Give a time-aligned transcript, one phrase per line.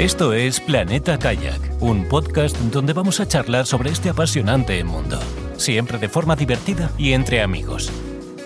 [0.00, 5.20] Esto es Planeta Kayak, un podcast donde vamos a charlar sobre este apasionante mundo,
[5.58, 7.92] siempre de forma divertida y entre amigos.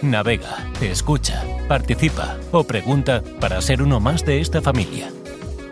[0.03, 5.13] Navega, escucha, participa o pregunta para ser uno más de esta familia.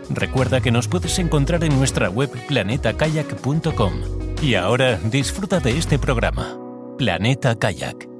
[0.09, 3.93] Recuerda que nos puedes encontrar en nuestra web planetakayak.com.
[4.41, 6.57] Y ahora disfruta de este programa,
[6.97, 8.12] Planeta Kayak.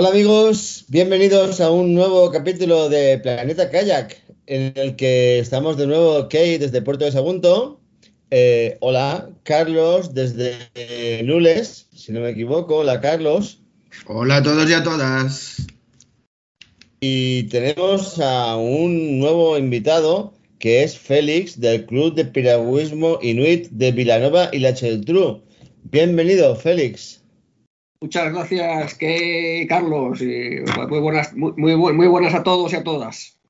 [0.00, 4.16] Hola amigos, bienvenidos a un nuevo capítulo de Planeta Kayak,
[4.46, 7.80] en el que estamos de nuevo Kate desde Puerto de Sagunto.
[8.30, 10.54] Eh, hola, Carlos desde
[11.24, 12.76] Lules, si no me equivoco.
[12.76, 13.60] Hola, Carlos.
[14.06, 15.66] Hola a todos y a todas.
[17.00, 23.90] Y tenemos a un nuevo invitado que es Félix del Club de Piragüismo Inuit de
[23.90, 25.42] Vilanova y la Cheltru.
[25.82, 27.17] Bienvenido, Félix.
[28.00, 30.20] Muchas gracias, que Carlos.
[30.22, 30.62] Y
[31.56, 33.40] muy, buenas, a todos y a todas.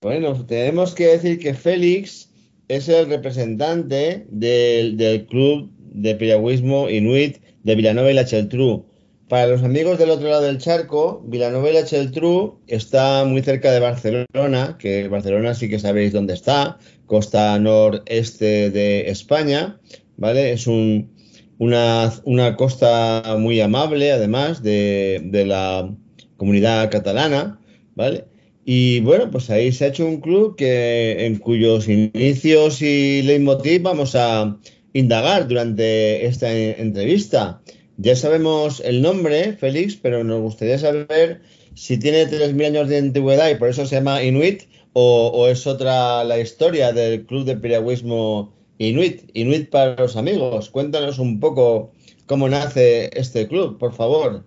[0.00, 2.30] Bueno, tenemos que decir que Félix
[2.68, 8.86] es el representante del, Club de Piragüismo Inuit de Vilanova y la Cheltru.
[9.28, 13.72] Para los amigos del otro lado del charco, Vilanova y la Cheltru está muy cerca
[13.72, 19.80] de Barcelona, que Barcelona sí que sabéis dónde está, costa noreste de España,
[20.16, 20.52] ¿vale?
[20.52, 21.17] Es un,
[21.58, 25.92] una, una, costa muy amable, además, de, de, la
[26.36, 27.60] comunidad catalana,
[27.94, 28.26] ¿vale?
[28.64, 33.82] Y bueno, pues ahí se ha hecho un club que, en cuyos inicios y leitmotiv
[33.82, 34.58] vamos a
[34.92, 37.62] indagar durante esta entrevista.
[37.96, 41.40] Ya sabemos el nombre, Félix, pero nos gustaría saber
[41.74, 45.66] si tiene 3.000 años de antigüedad y por eso se llama Inuit o, o es
[45.66, 50.70] otra la historia del club de piragüismo Inuit, Inuit para los amigos.
[50.70, 51.92] Cuéntanos un poco
[52.26, 54.44] cómo nace este club, por favor.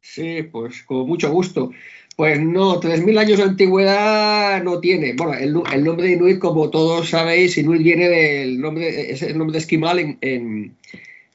[0.00, 1.70] Sí, pues con mucho gusto.
[2.16, 5.14] Pues no, 3.000 años de antigüedad no tiene.
[5.14, 9.58] Bueno, el, nombre de Inuit, como todos sabéis, Inuit viene del nombre, es el nombre
[9.58, 10.74] esquimal en, en,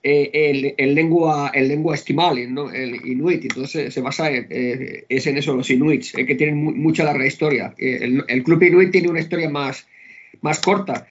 [0.02, 3.44] en, en lengua, en lengua esquimal, el Inuit.
[3.44, 7.04] Entonces se basa en, eh, es en eso, los Inuits, eh, que tienen mu mucha
[7.04, 7.76] larga historia.
[7.78, 9.86] El, el, club Inuit tiene una historia más,
[10.42, 11.08] más corta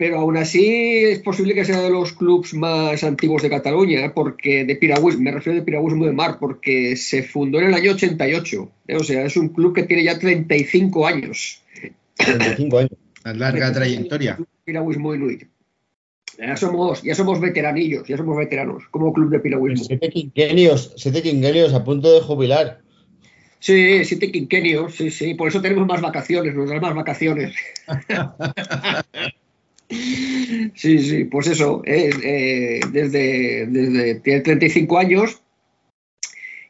[0.00, 4.10] pero aún así es posible que sea de los clubs más antiguos de Cataluña, ¿eh?
[4.14, 7.92] porque de piragüismo, me refiero de piragüismo de mar, porque se fundó en el año
[7.92, 8.96] 88, ¿eh?
[8.96, 11.60] o sea, es un club que tiene ya 35 años.
[12.16, 12.92] 35 años.
[13.24, 14.38] Larga trayectoria.
[14.64, 15.42] Piragüismo Inuit.
[16.38, 19.84] Ya somos, ya somos veteranillos, ya somos veteranos, como club de piragüismo.
[19.84, 22.80] Siete quinquenios, siete quinquenios a punto de jubilar.
[23.58, 27.54] Sí, siete quinquenios, sí, sí, por eso tenemos más vacaciones, nos dan más vacaciones.
[29.90, 35.42] Sí, sí, pues eso, eh, eh, desde, desde, tiene 35 años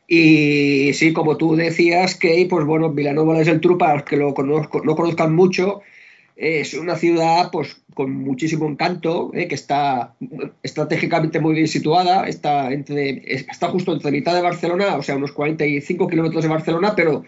[0.07, 4.17] y sí, como tú decías, que pues bueno, Vilanova es el Tru, para los que
[4.17, 5.83] lo, conozco, lo conozcan mucho,
[6.35, 10.15] es una ciudad pues con muchísimo encanto, eh, que está
[10.63, 15.33] estratégicamente muy bien situada, está, entre, está justo entre mitad de Barcelona, o sea, unos
[15.33, 17.25] 45 kilómetros de Barcelona, pero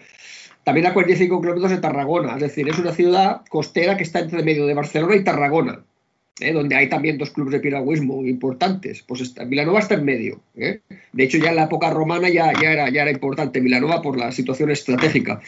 [0.63, 2.35] también a 45 kilómetros de Tarragona.
[2.35, 5.83] Es decir, es una ciudad costera que está entre medio de Barcelona y Tarragona,
[6.39, 6.53] ¿eh?
[6.53, 9.03] donde hay también dos clubes de piragüismo importantes.
[9.03, 10.41] Pues está, Vilanova está en medio.
[10.55, 10.79] ¿eh?
[11.11, 14.31] De hecho, ya en la época romana ya, era, ya era importante Vilanova por la
[14.31, 15.41] situación estratégica.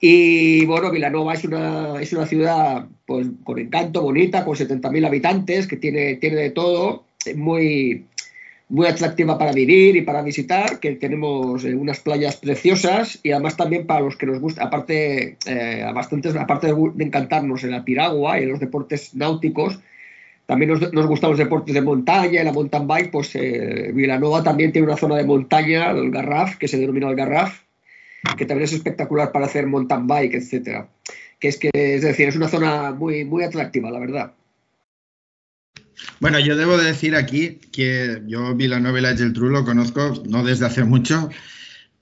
[0.00, 5.66] Y bueno, Vilanova es una, es una ciudad pues, con encanto, bonita, con 70.000 habitantes,
[5.66, 7.04] que tiene, tiene de todo,
[7.34, 8.04] muy,
[8.68, 13.56] muy atractiva para vivir y para visitar, que tenemos eh, unas playas preciosas y además
[13.56, 18.38] también para los que nos gusta, aparte, eh, bastantes, aparte de, encantarnos en la piragua
[18.38, 19.78] y en los deportes náuticos,
[20.46, 23.92] también nos, nos gustan los deportes de montaña y la mountain bike, pues eh,
[24.44, 27.62] también tiene una zona de montaña, el Garraf, que se denomina el Garraf,
[28.36, 30.88] que también es espectacular para hacer mountain bike, etcétera.
[31.38, 34.32] Que es que, es decir, es una zona muy, muy atractiva, la verdad.
[36.20, 40.66] Bueno, yo debo decir aquí que yo Vilanova y la Geltrú lo conozco no desde
[40.66, 41.30] hace mucho,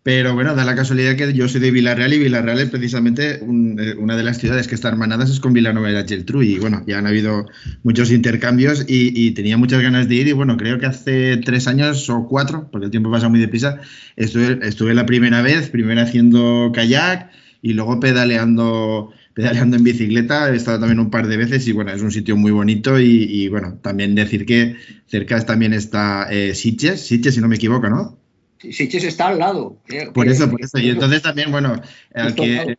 [0.04, 3.80] pero bueno, da la casualidad que yo soy de Villarreal y Villarreal es precisamente un,
[3.98, 6.98] una de las ciudades que está hermanadas es con Vilanova y Geltrú y bueno, ya
[6.98, 7.46] han habido
[7.84, 11.66] muchos intercambios y, y, tenía muchas ganas de ir y bueno, creo que hace tres
[11.68, 13.80] años o cuatro, porque el tiempo pasa muy deprisa,
[14.16, 17.30] estuve, estuve la primera vez, primero haciendo kayak
[17.62, 21.92] y luego pedaleando pedaleando en bicicleta, he estado también un par de veces y bueno,
[21.92, 24.76] es un sitio muy bonito y, y bueno, también decir que
[25.06, 28.16] cerca también está eh, Sitges, Sitges si no me equivoco, ¿no?
[28.60, 29.76] Sitges está al lado.
[30.14, 30.78] Por eso, por eso.
[30.78, 31.80] Y entonces también, bueno,
[32.14, 32.76] al que,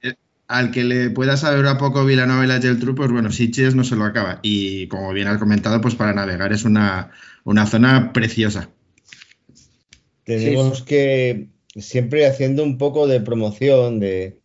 [0.47, 3.83] al que le pueda saber a poco Vilanova y la Geltrú, pues bueno, Sitges no
[3.83, 4.39] se lo acaba.
[4.41, 7.11] Y como bien has comentado, pues para navegar es una,
[7.43, 8.69] una zona preciosa.
[10.23, 14.39] Tenemos que siempre haciendo un poco de promoción de,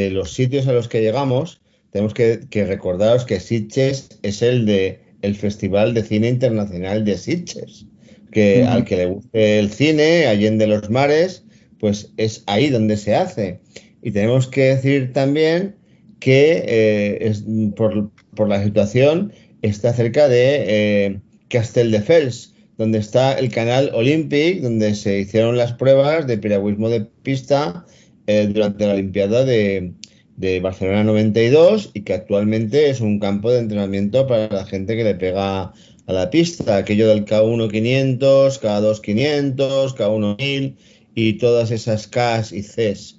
[0.00, 1.60] de los sitios a los que llegamos,
[1.90, 7.16] tenemos que, que recordaros que Sitges es el de el Festival de Cine Internacional de
[7.18, 7.86] Sitges,
[8.32, 11.44] que al que le guste el cine, allende los mares,
[11.78, 13.60] pues es ahí donde se hace.
[14.02, 15.76] Y tenemos que decir también
[16.20, 17.44] que eh, es,
[17.76, 19.32] por, por, la situación
[19.62, 26.26] está cerca de eh, Castelldefels, donde está el canal Olympic, donde se hicieron las pruebas
[26.26, 27.84] de piragüismo de pista
[28.30, 29.92] eh, durante la Olimpiada de,
[30.36, 35.02] de, Barcelona 92 y que actualmente es un campo de entrenamiento para la gente que
[35.02, 35.72] le pega
[36.06, 40.76] a la pista, aquello del K1 500, K2 500, K1 1000
[41.16, 43.16] y todas esas Ks y Cs.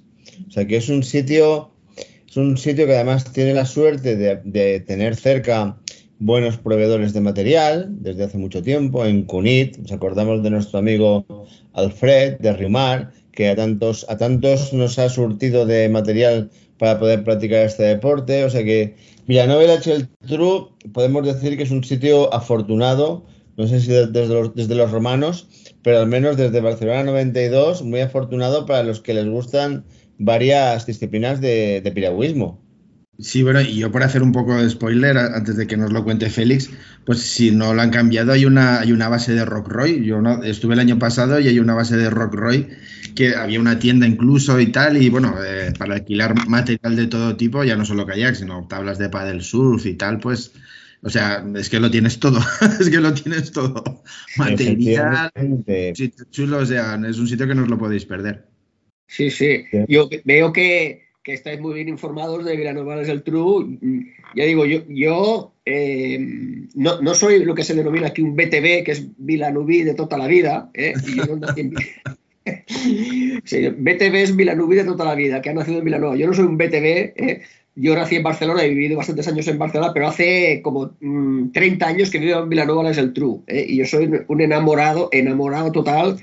[0.48, 1.72] O sea que es un sitio,
[2.26, 5.78] es un sitio que además tiene la suerte de, de tener cerca
[6.18, 9.04] buenos proveedores de material desde hace mucho tiempo.
[9.04, 11.26] En Cunit, nos acordamos de nuestro amigo
[11.74, 17.24] Alfred de Rimar, que a tantos, a tantos nos ha surtido de material para poder
[17.24, 18.44] practicar este deporte.
[18.44, 18.96] O sea que
[19.26, 23.24] Villanueva y la Cheltru podemos decir que es un sitio afortunado,
[23.56, 25.48] no sé si desde los, desde los romanos,
[25.82, 29.84] pero al menos desde Barcelona 92, muy afortunado para los que les gustan
[30.18, 32.62] varias disciplinas de, de piragüismo.
[33.18, 36.02] Sí, bueno, y yo por hacer un poco de spoiler, antes de que nos lo
[36.02, 36.70] cuente Félix,
[37.04, 40.04] pues si no lo han cambiado, hay una, hay una base de Rock Roy.
[40.04, 42.68] Yo no, estuve el año pasado y hay una base de Rock Roy
[43.14, 47.36] que había una tienda incluso y tal, y bueno, eh, para alquilar material de todo
[47.36, 50.52] tipo, ya no solo kayak, sino tablas de paddle surf y tal, pues,
[51.02, 52.40] o sea, es que lo tienes todo,
[52.80, 54.02] es que lo tienes todo.
[54.36, 55.30] Material,
[55.94, 58.46] sitio chulo, o sea, es un sitio que no os lo podéis perder.
[59.06, 63.78] Sí, sí, yo veo que que estáis muy bien informados de Vilanova del True.
[64.34, 66.18] Ya digo, yo, yo eh,
[66.74, 70.18] no, no, soy lo que se denomina aquí un BTV, que es Vilanubi de toda
[70.18, 70.70] la vida.
[70.74, 70.94] ¿eh?
[71.06, 71.46] Y yo no
[73.44, 76.16] sí, BTV es Vilanubi de toda la vida, que ha nacido en Vilanova.
[76.16, 77.14] Yo no soy un BTV.
[77.16, 77.42] ¿eh?
[77.74, 81.86] Yo nací en Barcelona, he vivido bastantes años en Barcelona, pero hace como mmm, 30
[81.86, 83.40] años que vivo en Vilanova del True.
[83.46, 83.64] ¿eh?
[83.68, 86.18] Y yo soy un enamorado, enamorado total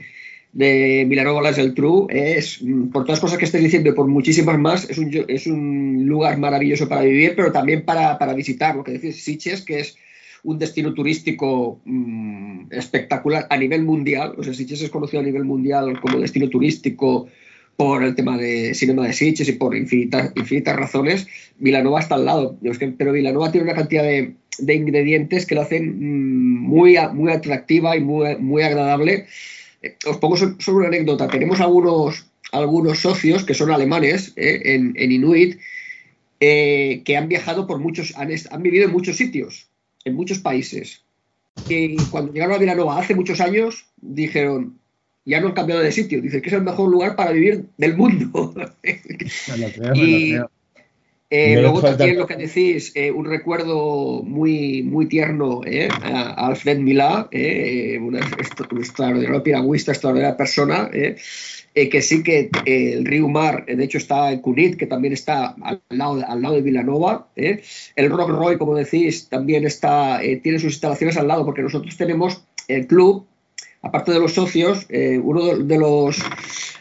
[0.54, 4.07] de Vilanova del True es, mm, por todas las cosas que estoy diciendo y por
[4.07, 8.75] muchísimas más, es un, es un lugar maravilloso para vivir, pero también para, para visitar,
[8.75, 9.98] lo que decís Sitges, que es
[10.44, 14.36] un destino turístico mmm, espectacular a nivel mundial.
[14.38, 17.27] O sea, es conocido a nivel mundial como destino turístico
[17.77, 21.27] por el tema de cinema de Sitges y por infinitas, infinitas razones.
[21.57, 22.57] Vilanova está al lado,
[22.97, 27.95] pero Vilanova tiene una cantidad de, de ingredientes que lo hacen mmm, muy, muy atractiva
[27.95, 29.25] y muy, muy agradable
[30.06, 31.27] os pongo solo una anécdota.
[31.27, 35.59] Tenemos algunos, algunos socios que son alemanes eh, en, en, Inuit
[36.39, 39.69] eh, que han viajado por muchos, han, han, vivido en muchos sitios,
[40.09, 41.03] en muchos países.
[41.67, 44.79] Y cuando llegaron a Vilanova hace muchos años, dijeron,
[45.25, 47.95] ya no han cambiado de sitio, dicen que es el mejor lugar para vivir del
[47.95, 48.53] mundo.
[48.83, 50.39] creo, y,
[51.31, 56.80] eh, luego también lo que decís, eh, un recuerdo muy, muy tierno eh, a Alfred
[56.80, 61.18] Milá, eh, una, una extraordinaria piragüista, extraordinaria persona, eh,
[61.74, 65.80] que sí que el río Mar, de hecho está en Cunit, que también está al
[65.90, 67.28] lado, al lado de Vilanova.
[67.36, 72.44] El Rock Roy, como decís, también está, tiene sus instalaciones al lado, porque nosotros tenemos
[72.68, 73.28] el club,
[73.81, 74.88] aparte de los socios,
[75.24, 76.18] uno de los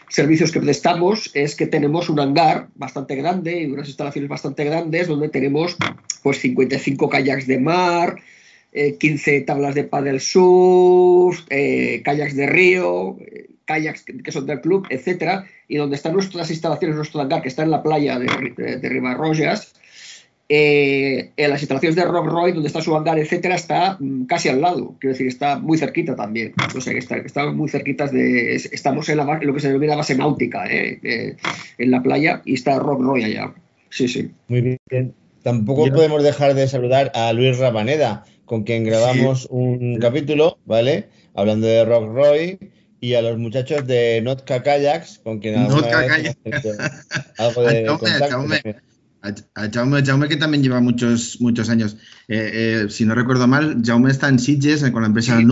[0.09, 5.07] servicios que prestamos es que tenemos un hangar bastante grande y unas instalaciones bastante grandes
[5.07, 5.77] donde tenemos
[6.23, 8.17] pues 55 kayaks de mar,
[8.71, 14.61] eh, 15 tablas de paddle surf, eh, kayaks de río, eh, kayaks que, son del
[14.61, 18.27] club, etcétera, y donde están nuestras instalaciones, nuestro hangar que está en la playa de,
[18.57, 18.89] de,
[20.51, 24.49] eh, en las instalaciones de Rock Roy, donde está su hangar, etcétera, está mm, casi
[24.49, 24.95] al lado.
[24.99, 26.53] Quiero decir, está muy cerquita también.
[26.75, 28.55] O sea, que está, estamos muy cerquitas de.
[28.55, 31.37] Estamos en, la, en, lo que se denomina base náutica, eh, eh,
[31.77, 33.53] en la playa, y está Rock Roy allá.
[33.91, 34.31] Sí, sí.
[34.47, 35.13] Muy bien.
[35.43, 35.93] Tampoco Yo...
[35.93, 39.47] podemos dejar de saludar a Luis Rabaneda, con quien grabamos sí.
[39.51, 41.09] un capítulo, ¿vale?
[41.35, 42.59] Hablando de Rock Roy
[43.01, 46.37] y a los muchachos de Notka Kayaks, con quien Notka Kayaks.
[47.37, 48.45] algo de contacto.
[49.21, 51.97] A, a Jaume, Jaume, que también lleva muchos, muchos años.
[52.27, 55.45] Eh, eh, si no recuerdo mal, Jaume está en Sitges con la empresa sí.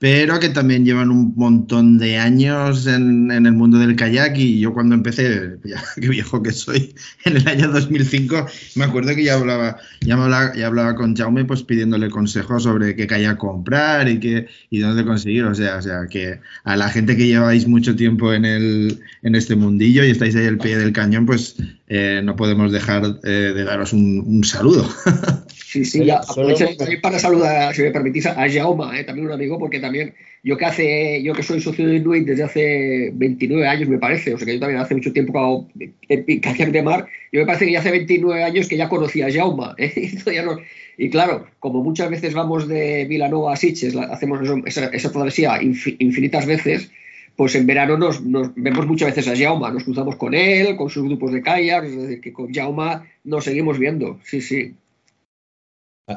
[0.00, 4.72] Pero que también llevan un montón de años en, el mundo del kayak y yo
[4.72, 6.94] cuando empecé, ya qué viejo que soy,
[7.26, 11.44] en el año 2005, me acuerdo que ya hablaba, ya, hablaba, ya hablaba con Jaume
[11.44, 15.82] pues pidiéndole consejos sobre qué kayak comprar y, qué, y dónde conseguir, o sea, o
[15.82, 20.10] sea, que a la gente que lleváis mucho tiempo en, el, en este mundillo y
[20.12, 21.56] estáis ahí al pie del cañón, pues
[21.88, 24.88] eh, no podemos dejar eh, de daros un, un saludo.
[25.64, 29.32] Sí, sí, ya, aprovecho también para saludar, si me permitís, a Jaume, eh, también un
[29.32, 33.66] amigo, porque también yo que hace, yo que soy socio de Inuit desde hace 29
[33.66, 35.68] años, me parece, o sea que yo también hace mucho tiempo
[36.08, 39.26] en Kayak de Mar, yo me parece que ya hace 29 años que ya conocía
[39.26, 40.12] a Jaume, ¿eh?
[40.98, 46.90] y claro, como muchas veces vamos de Vilanova a Sitges, hacemos esa, travesía infinitas veces,
[47.36, 48.22] pues en verano nos,
[48.56, 51.96] vemos muchas veces a Jaume, nos cruzamos con él, con sus grupos de kayak, es
[51.96, 54.74] decir, que con Jaume nos seguimos viendo, sí, sí.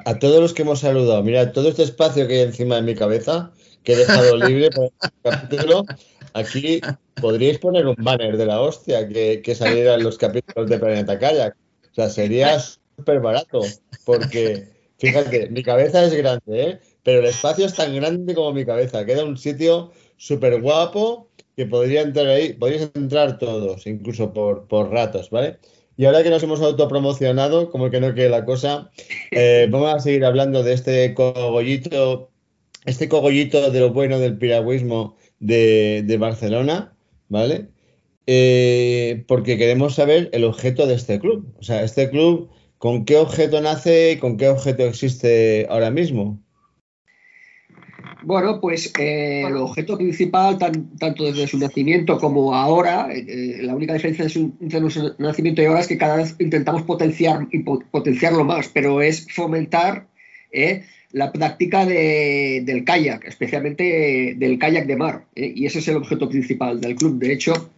[0.06, 2.96] A, todos los que hemos saludado, mira, todo este espacio que hay encima de mi
[2.96, 3.52] cabeza,
[3.84, 5.86] que he dejado libre para este capítulo,
[6.34, 6.82] aquí
[7.22, 11.56] podríais poner un banner de la hostia que, que salieran los capítulos de Planeta Kayak.
[11.92, 13.62] O sea, sería súper barato,
[14.04, 16.80] porque fíjate, mi cabeza es grande, ¿eh?
[17.04, 19.06] pero el espacio es tan grande como mi cabeza.
[19.06, 24.90] Queda un sitio súper guapo que podría entrar ahí, podríais entrar todos, incluso por, por
[24.90, 25.60] ratos, ¿vale?
[25.96, 28.90] Y ahora que nos hemos autopromocionado, como que no quede la cosa,
[29.32, 32.32] eh, vamos a seguir hablando de este cogollito,
[32.86, 36.96] este cogollito de lo bueno del piragüismo de, Barcelona,
[37.30, 37.68] ¿vale?
[38.26, 41.54] Eh, porque queremos saber el objeto de este club.
[41.60, 46.42] O sea, este club, ¿con qué objeto nace y con qué objeto existe ahora mismo?
[48.26, 53.94] Bueno, pues eh, el objeto principal, tanto desde su nacimiento como ahora, eh, la única
[53.94, 57.48] diferencia entre su nacimiento y ahora es que cada vez intentamos potenciar
[57.92, 60.08] potenciarlo más, pero es fomentar
[60.52, 66.30] eh, la práctica del kayak, especialmente del kayak de mar, y ese es el objeto
[66.30, 67.20] principal del club.
[67.20, 67.72] De hecho,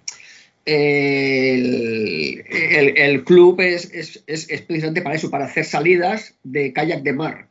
[0.66, 2.44] el,
[3.25, 3.92] club es,
[4.28, 7.48] es, precisamente para eso, para hacer salidas de kayak de mar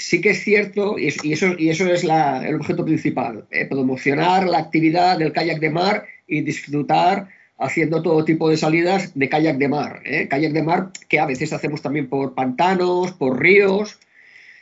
[0.00, 4.58] sí que es cierto, y, eso, y eso es el objeto principal, eh, promocionar la
[4.58, 7.28] actividad del kayak de mar y disfrutar
[7.58, 10.00] haciendo todo tipo de salidas de kayak de mar.
[10.04, 13.98] Eh, kayak de mar que a veces hacemos también por pantanos, por ríos,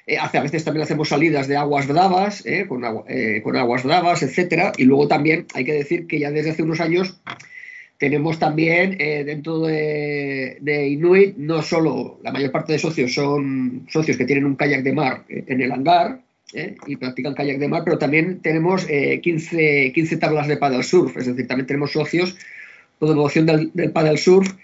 [0.07, 2.83] eh, a veces también hacemos salidas de aguas bravas, con,
[3.45, 4.73] con aguas bravas, etc.
[4.77, 7.21] Y luego también hay que decir que ya desde hace unos años
[7.99, 14.17] tenemos también eh, dentro de, Inuit, no solo la mayor parte de socios son socios
[14.17, 16.21] que tienen un kayak de mar eh, en el hangar
[16.55, 21.17] eh, y practican kayak de mar, pero también tenemos 15, 15, tablas de paddle surf,
[21.17, 22.37] es decir, también tenemos socios
[23.01, 24.55] de devoción del, del paddle surf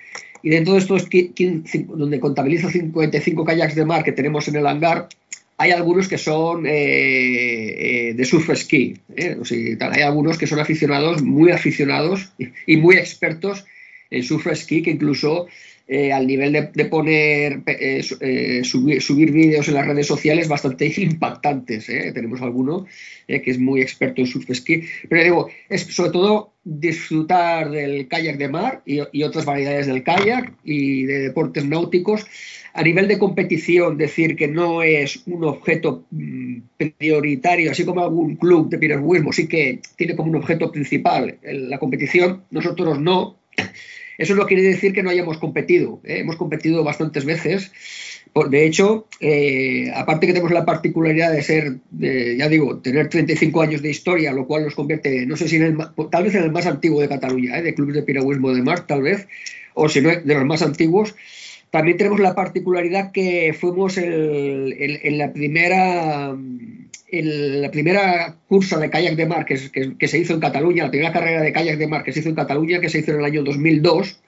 [0.43, 4.67] y dentro de estos 15, donde contabiliza 55 kayaks de mar que tenemos en el
[4.67, 5.09] hangar,
[5.57, 9.37] hay algunos que son eh, eh, de surf ski, ¿eh?
[9.81, 12.33] hay algunos que son aficionados, muy aficionados
[12.67, 13.65] y muy expertos
[14.11, 15.47] en surf ski, que incluso
[16.15, 17.61] al nivel de, poner,
[18.65, 21.85] subir, subir, vídeos en las redes sociales bastante impactantes.
[21.87, 22.87] Tenemos alguno
[23.27, 28.39] que es muy experto en surf ski, pero digo, es sobre todo disfrutar del kayak
[28.39, 32.25] de mar y otras variedades del kayak y de deportes náuticos
[32.75, 36.59] a nivel de competición, decir que no es un objeto mm,
[36.99, 41.79] prioritario, así como algún club de piragüismo sí que tiene como un objeto principal la
[41.79, 43.39] competición, nosotros no.
[44.19, 46.01] Eso no quiere decir que no hayamos competido.
[46.05, 46.19] ¿eh?
[46.21, 47.73] Hemos competido bastantes veces.
[48.51, 53.83] De hecho, eh, aparte que tenemos la particularidad de ser, ya digo, tener 35 años
[53.83, 55.77] de historia, lo cual nos convierte, no sé si en el,
[56.11, 57.63] tal vez en el más antiguo de Cataluña, ¿eh?
[57.63, 59.29] de clubes de piragüismo de mar, tal vez,
[59.75, 61.15] o si no, de los más antiguos,
[61.71, 66.35] también tenemos la particularidad que fuimos en la primera
[67.23, 71.43] la primera cursa de kayak de mar que, se hizo en Cataluña, la primera carrera
[71.43, 73.43] de kayak de mar que se hizo en Cataluña, que se hizo en el año
[73.43, 74.21] 2002,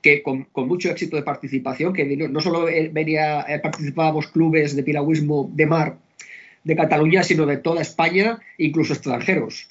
[0.00, 5.50] que con, mucho éxito de participación, que no, solo venía, eh, participábamos clubes de piragüismo
[5.52, 5.96] de mar
[6.64, 9.68] de Cataluña, sino de toda España, incluso extranjeros.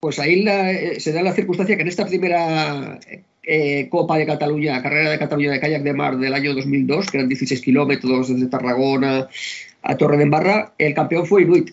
[0.00, 2.98] Pues ahí eh, se da la circunstancia que en esta primera
[3.46, 7.18] eh, Copa de Cataluña, carrera de Cataluña de kayak de mar del año 2002, que
[7.18, 9.28] eran 16 kilómetros desde Tarragona
[9.82, 11.70] a Torre de Embarra, el campeón fue Inuit.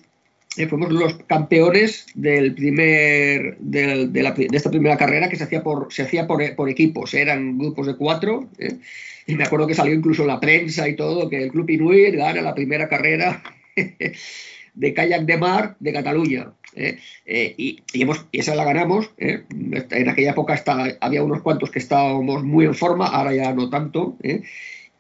[0.58, 6.04] Eh, fuimos los campeones del primer, de, esta primera carrera que se hacía por, se
[6.04, 8.50] hacía por, equipos, eran grupos de cuatro.
[8.60, 8.78] Eh,
[9.28, 12.16] y me acuerdo que salió incluso en la prensa y todo, que el Club Inuit
[12.16, 13.42] gana la primera carrera
[14.74, 16.52] de kayak de mar de Cataluña.
[16.76, 17.00] ¿Eh?
[17.26, 17.84] Eh, y,
[18.32, 19.12] esa la ganamos.
[19.18, 19.44] ¿eh?
[19.50, 20.62] En aquella época
[21.00, 24.16] había unos cuantos que estábamos muy en forma, ahora ya no tanto.
[24.24, 24.42] Y,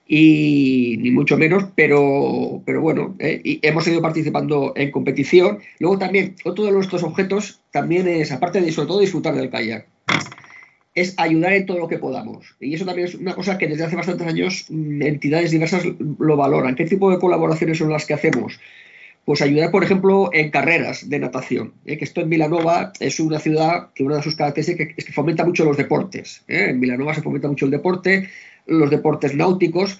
[0.07, 5.59] y ni mucho menos, pero, pero bueno, y hemos ido participando en competición.
[5.79, 9.87] Luego también, otro de nuestros objetos también es, aparte de sobre todo disfrutar del kayak,
[10.93, 12.55] es ayudar en todo lo que podamos.
[12.59, 15.83] Y eso también es una cosa que desde hace bastantes años mm, entidades diversas
[16.19, 16.75] lo valoran.
[16.75, 18.59] ¿Qué tipo de colaboraciones son las que hacemos?
[19.25, 21.73] Pues ayudar, por ejemplo, en carreras de natación.
[21.85, 21.97] ¿eh?
[21.97, 25.45] Que esto en Milanova es una ciudad que una de sus características es que fomenta
[25.45, 26.43] mucho los deportes.
[26.47, 26.67] ¿eh?
[26.69, 28.29] En Milanova se fomenta mucho el deporte,
[28.65, 29.99] los deportes náuticos.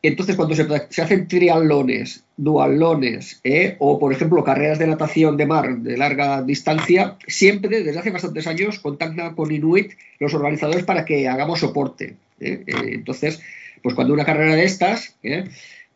[0.00, 3.76] Entonces, cuando se, hacen triatlones, dualones ¿eh?
[3.80, 8.46] o, por ejemplo, carreras de natación de mar de larga distancia, siempre, desde hace bastantes
[8.46, 12.16] años, contactan con Inuit los organizadores para que hagamos soporte.
[12.40, 13.42] entonces,
[13.82, 15.16] pues cuando una carrera de estas,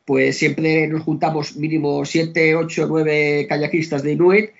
[0.05, 4.51] pues siempre nos juntamos mínimo 7, 8, 9 kayakistas de Inuit,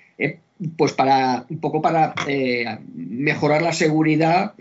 [0.77, 2.13] pues para un poco para
[2.95, 4.53] mejorar la seguridad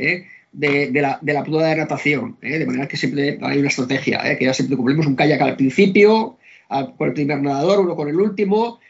[0.52, 2.58] de, la, de la prueba de natación, ¿eh?
[2.58, 4.36] de manera que siempre hay una estrategia, ¿eh?
[4.36, 6.36] que ya siempre cumplimos un kayak al principio,
[6.96, 8.80] con el primer nadador, uno con el último,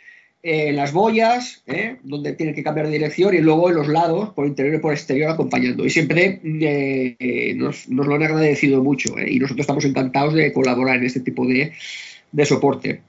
[0.42, 1.62] eh, las boyas,
[2.02, 4.92] donde tiene que cambiar de dirección, y luego en los lados, por interior y por
[4.92, 5.84] exterior, acompañando.
[5.84, 6.40] Y siempre
[7.56, 11.72] nos, lo han agradecido mucho, y nosotros estamos encantados de colaborar en este tipo de,
[12.32, 13.02] de soporte.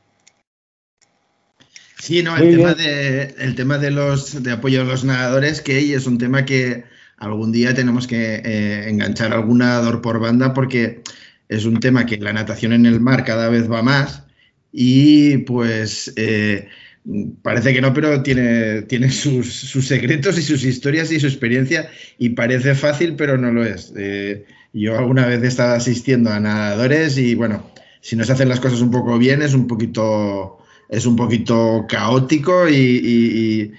[2.03, 5.93] Sí, no, el tema, de, el tema de los de apoyo a los nadadores, que
[5.93, 6.83] es un tema que
[7.17, 11.01] algún día tenemos que eh, enganchar algún nadador por banda porque
[11.47, 14.23] es un tema que la natación en el mar cada vez va más
[14.71, 16.67] y pues eh,
[17.41, 22.29] parece que no, pero tiene, tiene sus, secretos y sus historias y su experiencia y
[22.29, 23.93] parece fácil, pero no lo es.
[23.98, 27.69] Eh, yo alguna vez he estado asistiendo a nadadores y bueno,
[28.01, 31.86] si no se hacen las cosas un poco bien es un poquito, es un poquito
[31.88, 33.74] caótico y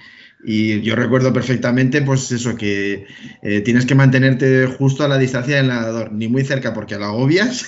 [0.47, 3.07] y yo recuerdo perfectamente, pues eso, que
[3.41, 7.05] eh, tienes que mantenerte justo a la distancia del nadador, ni muy cerca porque lo
[7.05, 7.65] agobias,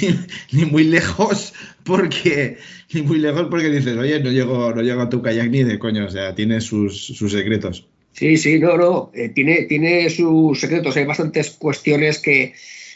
[0.52, 1.54] ni, muy lejos
[1.90, 2.56] porque
[2.94, 5.78] ni muy lejos porque dices, oye, no llego, no llego a tu kayak ni de
[5.78, 7.86] coño, o sea, tiene sus, secretos.
[8.12, 12.54] Sí, sí, no, no, eh, tiene, tiene sus secretos, hay bastantes cuestiones que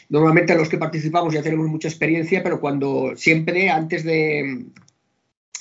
[0.09, 4.65] normalmente los que participamos ya tenemos mucha experiencia, pero cuando siempre antes de,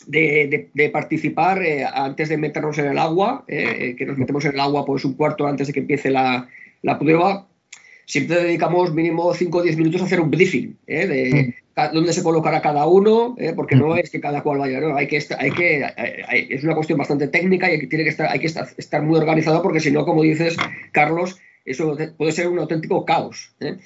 [0.06, 4.52] de, participar eh, antes de meternos en el agua, eh, eh, que nos metemos en
[4.52, 6.48] el agua pues un cuarto antes de que empiece la,
[6.98, 7.48] prueba,
[8.04, 11.63] siempre dedicamos mínimo 5 o 10 minutos a hacer un briefing de mm.
[11.92, 14.96] Dónde se colocará cada uno, porque no es que cada cual vaya, ¿no?
[14.96, 15.86] hay que, hay que
[16.50, 19.02] es una cuestión bastante técnica y hay que, tiene que estar, hay que estar, estar
[19.02, 20.56] muy organizado porque si no, como dices,
[20.92, 23.54] Carlos, eso puede ser un auténtico caos.
[23.60, 23.78] ¿eh?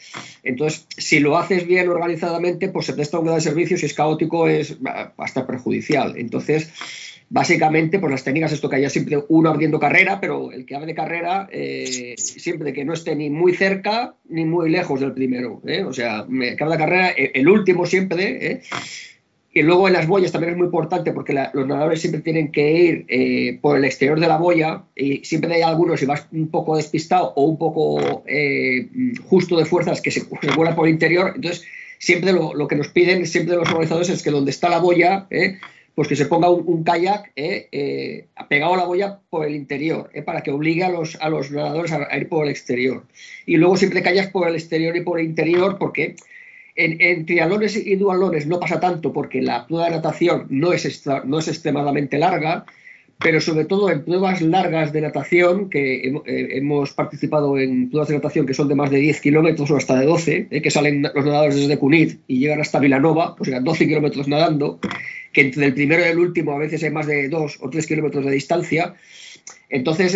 [0.42, 4.48] Entonces, si lo haces bien organizadamente, pues se presta un gran servicio, si es caótico
[4.48, 4.76] es
[5.16, 6.16] hasta perjudicial.
[6.16, 6.72] Entonces,
[7.30, 10.94] básicamente, pues las técnicas, esto que haya siempre uno abriendo carrera, pero el que abre
[10.94, 15.60] carrera, eh, siempre que no esté ni muy cerca ni muy lejos del primero.
[15.66, 15.84] ¿eh?
[15.84, 18.62] O sea, que abra carrera, el último siempre,
[19.58, 22.70] y luego en las boyas también es muy importante porque los nadadores siempre tienen que
[22.70, 26.48] ir eh, por el exterior de la boya y siempre hay algunos, si vas un
[26.48, 28.88] poco despistado o un poco eh,
[29.28, 31.32] justo de fuerzas, que se, se vuela por el interior.
[31.34, 31.64] Entonces,
[31.98, 35.58] siempre lo, que nos piden, siempre los organizadores, es que donde está la boya, eh,
[35.98, 37.32] pues que se ponga un, kayak
[38.48, 41.18] pegado a la boya por el interior, para que obligue a los,
[41.50, 43.02] nadadores a, ir por el exterior.
[43.46, 46.14] Y luego siempre kayaks por el exterior y por el interior, porque
[46.76, 51.40] en, trialones y dualones no pasa tanto porque la prueba de natación no es, no
[51.40, 52.64] es extremadamente larga,
[53.18, 58.14] pero sobre todo en pruebas largas de natación, que eh, hemos participado en pruebas de
[58.14, 61.02] natación que son de más de 10 kilómetros o hasta de 12, eh, que salen
[61.02, 64.78] los nadadores desde Cunit y llegan hasta Vilanova, pues eran 12 kilómetros nadando,
[65.32, 67.86] que entre el primero y el último a veces hay más de 2 o 3
[67.86, 68.94] kilómetros de distancia,
[69.70, 70.14] entonces,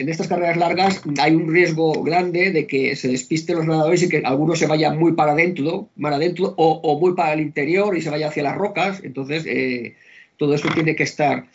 [0.00, 4.08] en estas carreras largas hay un riesgo grande de que se despisten los nadadores y
[4.08, 8.10] que algunos se vayan muy para adentro, adentro o, muy para el interior y se
[8.10, 9.00] vaya hacia las rocas.
[9.04, 9.94] Entonces, eh,
[10.36, 11.46] todo eso tiene que estar,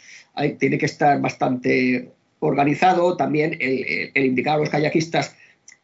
[0.60, 3.17] tiene que estar bastante organizado.
[3.17, 5.36] También el, indicar a los kayakistas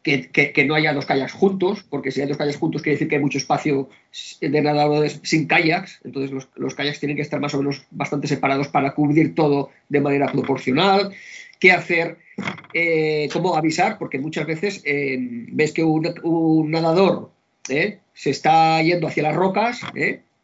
[0.03, 3.15] que, no haya dos kayaks juntos, porque si hay dos kayaks juntos quiere decir que
[3.15, 3.89] hay mucho espacio
[4.39, 8.27] de nadadores sin kayaks, entonces los, los kayaks tienen que estar más o menos bastante
[8.27, 11.13] separados para cubrir todo de manera proporcional.
[11.59, 12.17] Qué hacer,
[12.73, 17.29] eh, cómo avisar, porque muchas veces eh, ves que un, nadador
[17.69, 19.81] eh, se está yendo hacia las rocas,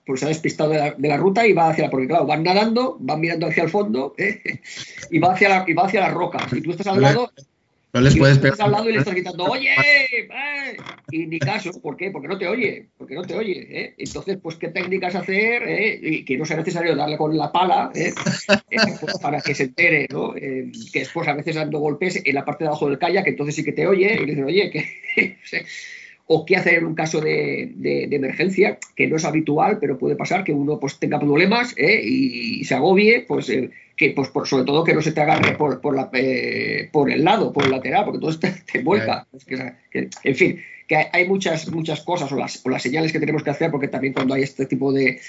[0.05, 2.97] pues se ha despistado de la, ruta y va hacia la, porque claro, van nadando,
[2.99, 4.13] van mirando hacia el fondo
[5.11, 6.53] y, va hacia y va hacia las rocas.
[6.53, 7.31] Y tú estás al lado
[7.93, 8.61] no les puedes pegar.
[8.61, 10.77] al lado y le estás gritando, oye, eh",
[11.11, 12.11] y ni caso, ¿por qué?
[12.11, 13.65] Porque no te oye, porque no te oye.
[13.69, 13.95] ¿eh?
[13.97, 15.63] Entonces, pues, ¿qué técnicas hacer?
[15.63, 15.99] ¿eh?
[16.01, 18.13] Y que no sea necesario darle con la pala ¿eh?
[19.01, 20.33] Pues, para que se entere, ¿no?
[20.33, 23.55] que después a veces dando golpes en la parte de abajo del kayak, que entonces
[23.55, 25.37] sí que te oye, y le dicen, oye, que.
[26.27, 27.73] o qué hacer en un caso de,
[28.11, 32.01] emergencia, que no es habitual, pero puede pasar que uno pues, tenga problemas ¿eh?
[32.03, 35.79] y, se agobie, pues, eh, que, pues sobre todo que no se te agarre por,
[35.79, 39.25] por, la, eh, por el lado, por el lateral, porque todo te, te vuelca.
[40.23, 43.49] en fin, que hay muchas, muchas cosas o las, o las señales que tenemos que
[43.49, 45.19] hacer, porque también cuando hay este tipo de,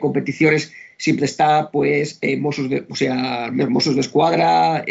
[0.00, 4.84] competiciones siempre está pues Mossos de, o sea, Mossos de Escuadra,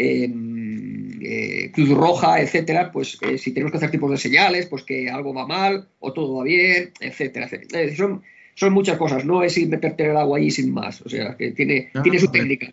[1.22, 5.10] eh, Cruz Roja, etcétera, pues eh, si tenemos que hacer tipos de señales, pues que
[5.10, 7.94] algo va mal o todo va bien, etcétera, etcétera.
[7.96, 8.22] son,
[8.54, 11.36] son muchas cosas, no es ir meterte en el agua ahí sin más, o sea,
[11.36, 12.72] que tiene, tiene su técnica.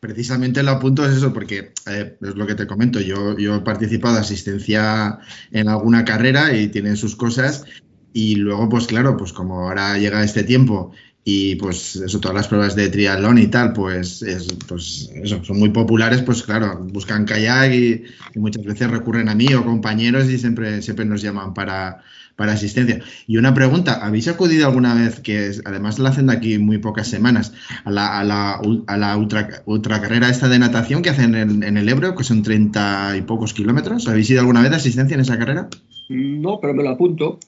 [0.00, 3.00] Precisamente lo apunto es eso, porque eh, es lo que te comento.
[3.00, 5.18] Yo, yo he participado de asistencia
[5.50, 7.64] en alguna carrera y tiene sus cosas.
[8.12, 10.92] Y luego, pues claro, pues como ahora llega este tiempo
[11.30, 14.24] y pues eso, todas las pruebas de triatlón y tal, pues,
[14.66, 18.04] pues eso, son muy populares, pues claro, buscan kayak y,
[18.36, 22.00] muchas veces recurren a mí o compañeros y siempre, siempre nos llaman para,
[22.34, 23.00] para asistencia.
[23.26, 27.08] Y una pregunta, ¿habéis acudido alguna vez, que además la hacen de aquí muy pocas
[27.08, 27.52] semanas,
[27.84, 31.76] a la, a la, a la ultra, carrera esta de natación que hacen en, en,
[31.76, 34.08] el Ebro, que son treinta y pocos kilómetros?
[34.08, 35.68] ¿Habéis ido alguna vez de asistencia en esa carrera?
[36.08, 37.38] No, pero me lo apunto.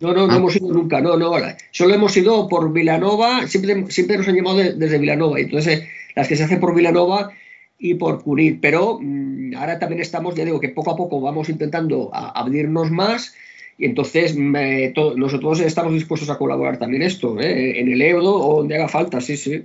[0.00, 0.36] No, no, no ah.
[0.36, 1.32] hemos ido nunca, no, no.
[1.70, 6.36] Solo hemos ido por Vilanova, siempre, siempre nos han llamado desde Vilanova, entonces las que
[6.36, 7.32] se hacen por Vilanova
[7.78, 11.48] y por Curir, pero mm, ahora también estamos, ya digo que poco a poco vamos
[11.48, 13.34] intentando abrirnos más
[13.78, 17.78] y entonces nosotros estamos dispuestos a colaborar también esto, ¿eh?
[17.80, 19.64] en el Eudo o donde haga falta, sí, sí.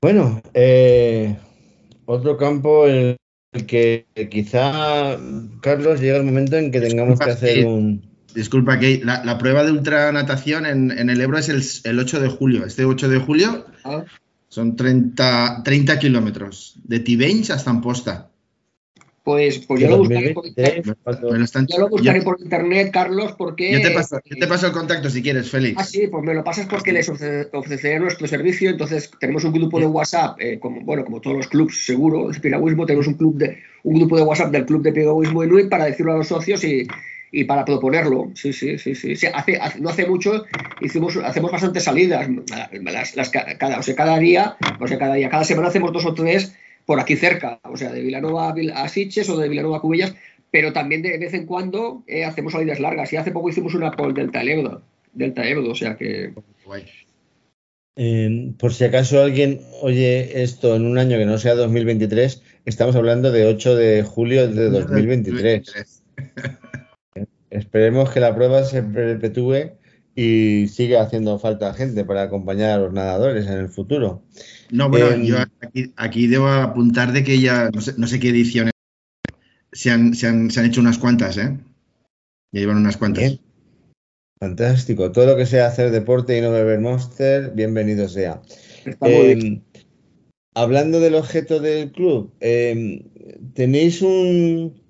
[0.00, 1.36] Bueno, eh,
[2.06, 3.16] otro campo en el
[3.66, 5.18] que quizá,
[5.60, 8.06] Carlos, llega el momento en que tengamos que hacer un...
[8.34, 12.66] Disculpa, que la, prueba de ultranatación en, en el Ebro es el, 8 de julio.
[12.66, 14.04] Este 8 de julio ah.
[14.48, 18.30] son 30, 30 kilómetros, de Tibeins hasta Amposta.
[19.28, 20.96] Pues, pues yo lo buscaré por internet.
[21.68, 23.72] Yo lo buscaré por internet, Carlos, porque.
[23.72, 25.76] Yo te, paso, te, paso, el contacto si quieres, Félix.
[25.78, 28.70] Ah, sí, pues me lo pasas porque les ofreceré nuestro servicio.
[28.70, 32.40] Entonces, tenemos un grupo de WhatsApp, eh, como, bueno, como todos los clubs, seguro, de
[32.40, 35.84] piragüismo, tenemos un club de un grupo de WhatsApp del club de piragüismo Inuit para
[35.84, 36.88] decirlo a los socios y,
[37.30, 38.30] y para proponerlo.
[38.34, 39.14] Sí, sí, sí, sí.
[39.34, 40.46] Hace, no hace mucho
[40.80, 42.30] hicimos, hacemos bastantes salidas.
[43.14, 46.14] Las, cada, o sea, cada día, o sea, cada día, cada semana hacemos dos o
[46.14, 46.56] tres
[46.88, 50.14] por aquí cerca, o sea, de Vilanova a Siches o de Vilanova a Cubillas,
[50.50, 53.12] pero también de vez en cuando eh, hacemos salidas largas.
[53.12, 54.80] Y hace poco hicimos una por Delta Ebro,
[55.12, 56.32] Delta Ebro, o sea que...
[57.96, 62.96] Eh, por si acaso alguien oye esto en un año que no sea 2023, estamos
[62.96, 66.02] hablando de 8 de julio de 2023.
[67.50, 69.72] Esperemos que la prueba se perpetúe
[70.20, 74.24] y sigue haciendo falta gente para acompañar a los nadadores en el futuro.
[74.68, 75.36] No, bueno, em, yo
[75.94, 78.72] aquí, debo apuntar de que ya, no sé, qué ediciones,
[79.70, 81.56] se han, se, han, hecho unas cuantas, ¿eh?
[82.50, 83.38] Ya llevan unas cuantas.
[84.40, 85.12] Fantástico.
[85.12, 88.42] Todo lo que sea hacer deporte y no beber Monster, bienvenido sea.
[89.02, 89.62] Em,
[90.52, 93.04] hablando del objeto del club, em,
[93.54, 94.82] ¿tenéis un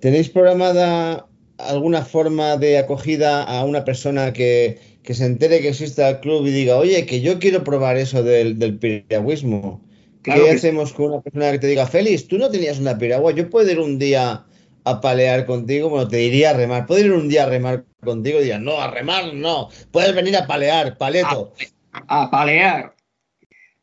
[0.00, 1.29] tenéis programada
[1.68, 6.50] alguna forma de acogida a una persona que, se entere que existe el club y
[6.50, 9.82] diga, oye, que yo quiero probar eso del, del piragüismo?
[10.22, 13.48] ¿Qué hacemos con una persona que te diga, Félix, tú no tenías una piragua, yo
[13.48, 14.44] puedo ir un día
[14.84, 18.38] a palear contigo, bueno, te diría a remar, puedo ir un día a remar contigo
[18.38, 21.52] y diría, no, a remar no, puedes venir a palear, paleto.
[21.92, 22.94] A, palear.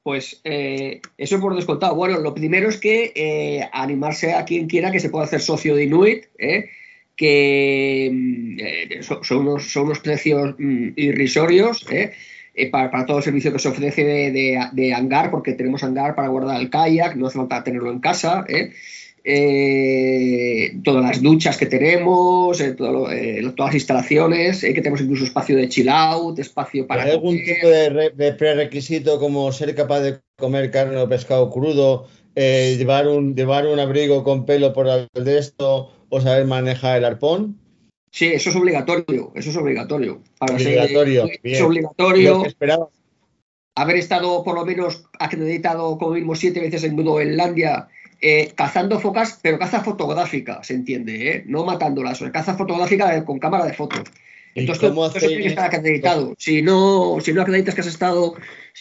[0.04, 1.94] Pues eh, eso por descontado.
[1.94, 5.76] Bueno, lo primero es que eh, animarse a quien quiera que se pueda hacer socio
[5.76, 6.70] de Inuit, ¿eh?
[7.18, 12.14] Que mm, eh, son, unos, son, unos, precios mm, irrisorios ¿eh?
[12.54, 16.62] Eh, para, todo el servicio que se ofrece de, hangar, porque tenemos hangar para guardar
[16.62, 18.46] el kayak, no hace falta tenerlo en casa.
[20.84, 26.40] todas las duchas que tenemos, todas las instalaciones, que tenemos incluso espacio de chill out,
[26.40, 27.04] espacio para.
[27.04, 32.08] ¿Hay algún tipo de, de, prerequisito como ser capaz de comer carne o pescado crudo,
[32.36, 35.92] llevar, un, llevar un abrigo con pelo por el de esto?
[36.10, 37.58] O saber manejar el arpón?
[38.12, 40.22] Sí, eso es obligatorio, eso es obligatorio.
[40.40, 42.44] obligatorio, es obligatorio.
[43.76, 47.88] Haber estado por lo menos acreditado como mínimo siete veces en Groenlandia
[48.20, 51.44] eh, cazando focas, pero caza fotográfica, se entiende, ¿eh?
[51.46, 54.02] no matándolas, caza fotográfica con cámara de fotos.
[54.56, 56.34] Entonces, eso tiene que estar acreditado.
[56.40, 58.34] Si no, si no acreditas que has estado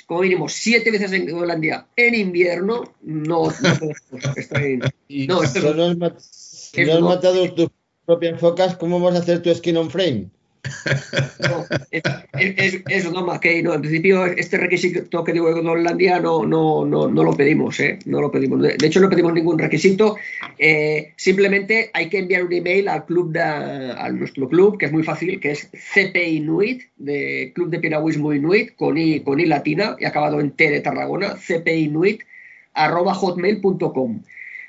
[0.07, 3.79] como mínimo siete veces en Groenlandia en invierno, no, no,
[5.29, 5.75] no, esto
[6.77, 7.71] si no has matado tus
[8.05, 10.29] propias focas, ¿cómo vas a hacer tu skin on frame?
[11.49, 16.45] No, es, es, no, McKay, no, en principio este requisito que digo de Hollandia no,
[16.45, 17.99] no, no, no lo pedimos, ¿eh?
[18.07, 18.61] no lo pedimos.
[18.63, 20.17] De hecho, no pedimos ningún requisito.
[20.59, 24.93] Eh, simplemente hay que enviar un email al club de, a nuestro club, que es
[24.93, 29.47] muy fácil, que es CPI Inuit, de Club de Piragüismo Inuit, con I, con I
[29.47, 32.23] latina, y acabado en T de Tarragona, CPI Inuit,
[32.75, 34.23] arroba hotmail.com.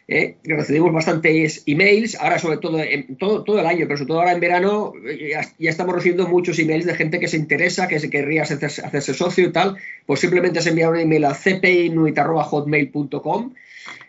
[0.08, 0.38] ¿eh?
[0.44, 4.34] recibimos bastantes emails, ahora sobre todo, en, todo, todo el año, pero sobre todo ahora
[4.34, 8.10] en verano, eh, ya, estamos recibiendo muchos emails de gente que se interesa, que se
[8.10, 13.54] querría hacerse, hacerse socio y tal, pues simplemente se envía un email a cpinuit.hotmail.com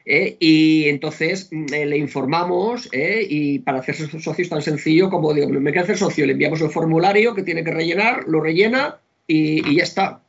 [0.07, 0.37] ¿eh?
[0.39, 5.73] y entonces mm, le informamos y para hacerse socio es tan sencillo como digo, me
[5.73, 8.99] quiero hacer socio, le enviamos el formulario que tiene que rellenar, lo rellena
[9.31, 10.23] y ya está.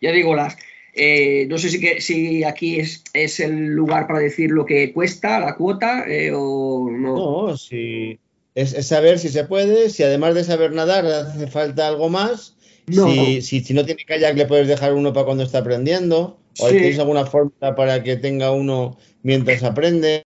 [0.00, 0.56] Ya digo, las,
[0.96, 4.94] eh, no sé si, que, si aquí es, es, el lugar para decir lo que
[4.94, 7.48] cuesta la cuota eh, o no.
[7.48, 8.18] No, si
[8.54, 12.56] es, saber si se puede, si además de saber nadar hace falta algo más.
[12.88, 16.38] Si, si, no tiene kayak le puedes dejar uno para cuando está aprendiendo.
[16.58, 20.22] O tienes alguna fórmula para que tenga uno mientras aprende,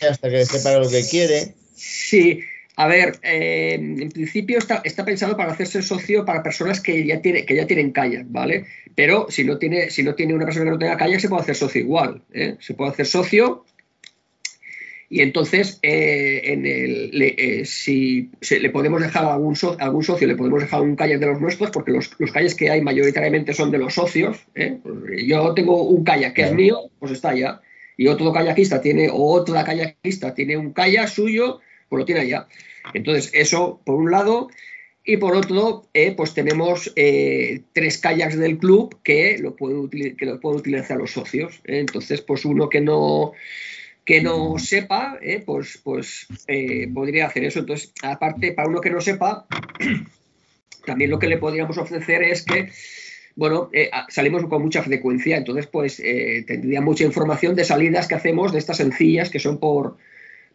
[0.00, 1.54] hasta que sepa lo que quiere.
[1.74, 2.40] Sí,
[2.78, 7.46] a ver, eh, en principio está, pensado para hacerse socio para personas que ya, tiene,
[7.46, 8.66] que ya tienen kayak, ¿vale?
[8.94, 11.42] Pero si no, tiene, si no tiene una persona que no tenga kayak, se puede
[11.42, 12.22] hacer socio igual.
[12.34, 12.56] ¿eh?
[12.60, 13.64] Se puede hacer socio
[15.08, 20.60] y entonces eh, en el, si le podemos dejar a algún, algún socio, le podemos
[20.60, 23.78] dejar un kayak de los nuestros, porque los, los kayaks que hay mayoritariamente son de
[23.78, 24.38] los socios.
[24.52, 27.62] Pues, yo tengo un kayak que es mío, pues está ya.
[27.96, 32.46] Y otro kayakista tiene, o otra kayakista tiene un kayak suyo pues lo tiene allá.
[32.94, 34.48] Entonces, eso por un lado.
[35.08, 40.26] Y por otro, eh, pues tenemos eh, tres kayaks del club que lo pueden, que
[40.26, 41.60] lo utilizar los socios.
[41.64, 41.78] ¿eh?
[41.78, 43.30] Entonces, pues uno que no,
[44.04, 46.26] que no sepa, pues, pues
[46.92, 47.60] podría hacer eso.
[47.60, 49.46] Entonces, aparte, para uno que no sepa,
[50.84, 52.72] también lo que le podríamos ofrecer es que,
[53.36, 53.70] bueno,
[54.08, 56.02] salimos con mucha frecuencia, entonces, pues
[56.46, 59.98] tendría mucha información de salidas que hacemos de estas sencillas que son por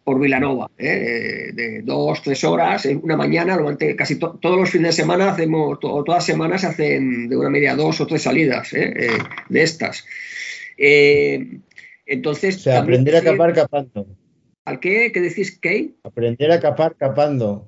[0.04, 1.52] por Vilanova, ¿eh?
[1.54, 3.58] de dos, tres horas, en una mañana,
[3.98, 7.76] casi todos los fines de semana hacemos, todas las semanas se hacen de una media
[7.76, 8.94] dos o tres salidas ¿eh?
[8.96, 9.18] Eh,
[9.50, 10.06] de estas.
[12.06, 12.58] entonces...
[12.58, 14.08] O sea, aprender a capar capando.
[14.66, 15.12] ¿Al qué?
[15.12, 15.96] ¿Qué decís, Kay?
[16.04, 17.68] Aprender a capar capando.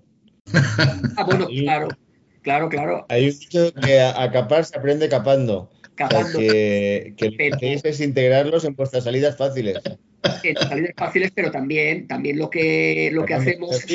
[1.18, 1.88] Ah, bueno, claro,
[2.42, 3.06] claro, claro.
[3.10, 5.72] Hay un dicho que a, capar se aprende capando.
[5.96, 6.40] Capando.
[6.40, 9.78] que, que lo que hacéis es integrarlos en vuestras salidas fáciles
[10.24, 13.86] salidas fáciles, pero también, también lo que, lo que hacemos.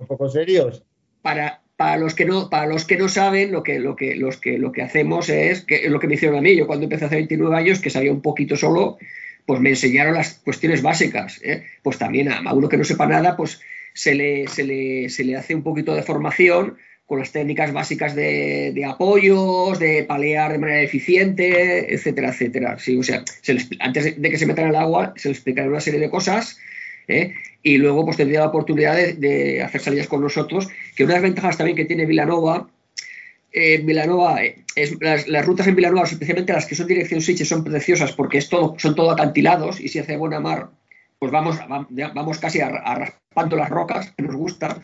[0.00, 0.82] un poco serios.
[1.22, 4.36] Para, para los que no para los que no saben lo que lo que los
[4.36, 7.06] que lo que hacemos es que lo que me hicieron a mí yo cuando empecé
[7.06, 8.98] hace 29 años que sabía un poquito solo
[9.44, 11.64] pues me enseñaron las cuestiones básicas ¿eh?
[11.82, 13.60] pues también a, uno que no sepa nada pues
[13.94, 18.14] se le, se le, se le hace un poquito de formación con las técnicas básicas
[18.14, 22.78] de, de, apoyos, de palear de manera eficiente, etcétera, etcétera.
[22.78, 23.24] Sí, o sea,
[23.80, 26.58] antes de que se metan al agua, se les explicará una serie de cosas
[27.08, 27.32] ¿eh?
[27.62, 31.30] y luego pues tendría la oportunidad de, hacer salidas con nosotros, que una de las
[31.30, 32.68] ventajas también que tiene Vilanova,
[33.52, 38.12] eh, eh, es, las, rutas en Vilanova, especialmente las que son dirección Siche, son preciosas
[38.12, 40.68] porque es todo, son todo acantilados y si hace buena mar,
[41.18, 41.56] pues vamos,
[41.88, 44.78] vamos casi a, raspando las rocas, que nos gusta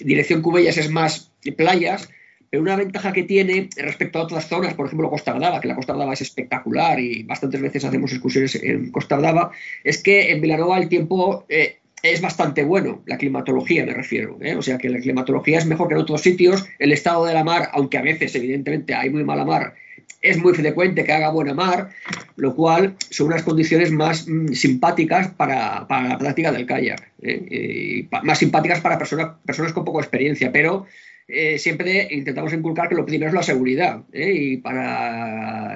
[0.00, 2.08] dirección Cubellas es más playas,
[2.50, 5.74] pero una ventaja que tiene respecto a otras zonas, por ejemplo Costa Ardava, que la
[5.74, 9.50] Costa es espectacular y bastantes veces hacemos excursiones en Costa Ardava,
[9.84, 14.56] es que en Vilanova el tiempo eh, es bastante bueno, la climatología me refiero, ¿eh?
[14.56, 17.44] o sea que la climatología es mejor que en otros sitios, el estado de la
[17.44, 19.74] mar, aunque a veces evidentemente hay muy mala mar,
[20.20, 21.90] es muy frecuente que haga buena mar,
[22.36, 28.06] lo cual son unas condiciones más mm, simpáticas para, la práctica del kayak, ¿eh?
[28.22, 30.86] más simpáticas para personas, personas con poca experiencia, pero
[31.28, 34.32] eh, siempre intentamos inculcar que lo primero es la seguridad ¿eh?
[34.32, 35.74] y para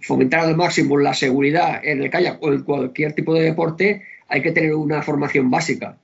[0.00, 4.42] fomentar al máximo la seguridad en el kayak o en cualquier tipo de deporte hay
[4.42, 5.98] que tener una formación básica.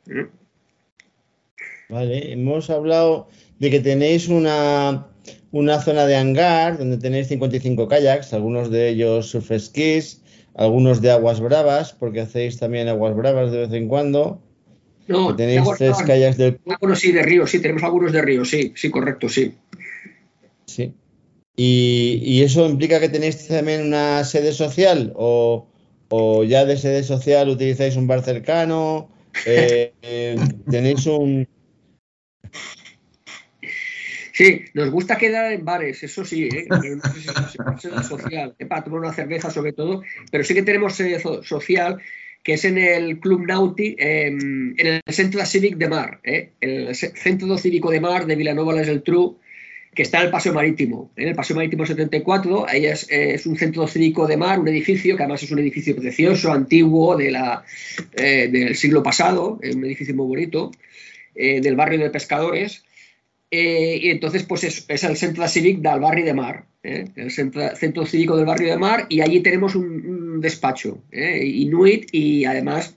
[1.89, 5.07] Vale, hemos hablado de que tenéis una
[5.53, 10.23] una zona de hangar donde tenéis 55 kayaks, algunos de ellos surf skis,
[10.55, 14.41] algunos de aguas bravas, porque hacéis también aguas bravas de vez en cuando.
[15.09, 18.73] No, tenéis tres kayaks del Bueno, sí, de río, sí, tenemos algunos de río, sí,
[18.77, 19.55] sí, correcto, sí.
[20.67, 20.95] Sí.
[21.57, 25.67] ¿Y, eso implica que tenéis también una sede social o,
[26.47, 29.09] ya de sede social utilizáis un bar cercano?
[29.47, 30.37] Eh, eh,
[30.69, 31.47] ¿Tenéis un,
[34.41, 36.67] Sí, nos gusta quedar en bares, eso sí, ¿eh?
[37.79, 38.65] si social, ¿eh?
[38.65, 41.99] para tomar una cerveza sobre todo, pero sí que tenemos sede social
[42.43, 46.53] que es en el Club Nauti, en el Centro Cívic de Mar, ¿eh?
[46.63, 49.39] el Centro Cívico de Mar de Vilanova del Geltrú,
[49.95, 52.67] que está en el Paseo Marítimo, en el Paseo Marítimo 74.
[52.67, 55.95] Ahí es, es, un centro cívico de mar, un edificio que además es un edificio
[55.95, 57.63] precioso, antiguo, de la,
[58.15, 60.71] eh, del siglo pasado, es un edificio muy bonito,
[61.35, 62.85] eh, del barrio de pescadores.
[63.51, 68.07] Eh, y entonces, pues es, es, el centro cívico del barrio de mar, el centro,
[68.07, 72.97] cívico del barrio de mar, y allí tenemos un, despacho, Inuit, y además,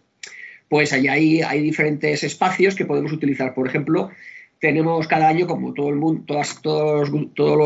[0.70, 1.08] pues allí
[1.42, 3.54] hay, diferentes espacios que podemos utilizar.
[3.54, 4.12] Por ejemplo,
[4.60, 7.58] tenemos cada año, como todo el mundo, todas, todos, todos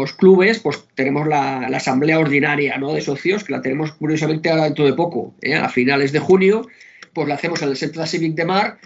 [0.00, 4.84] los clubes, pues tenemos la, asamblea ordinaria de socios, que la tenemos curiosamente ahora dentro
[4.84, 5.54] de poco, ¿eh?
[5.54, 6.68] a finales de junio,
[7.14, 8.78] pues la hacemos en el Centro Civic de Mar,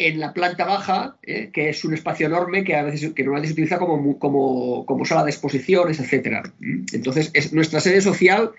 [0.00, 1.50] en la planta baja, ¿eh?
[1.52, 5.24] que es un espacio enorme que a veces que normalmente se utiliza como, como, sala
[5.24, 6.42] de exposiciones, etcétera.
[6.92, 8.50] Entonces, es, nuestra sede social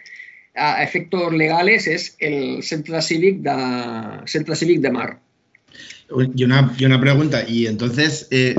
[0.54, 5.20] a efectos legales es el Centro Civic de, de Mar.
[6.36, 8.54] Y una, y una pregunta, y entonces, eh,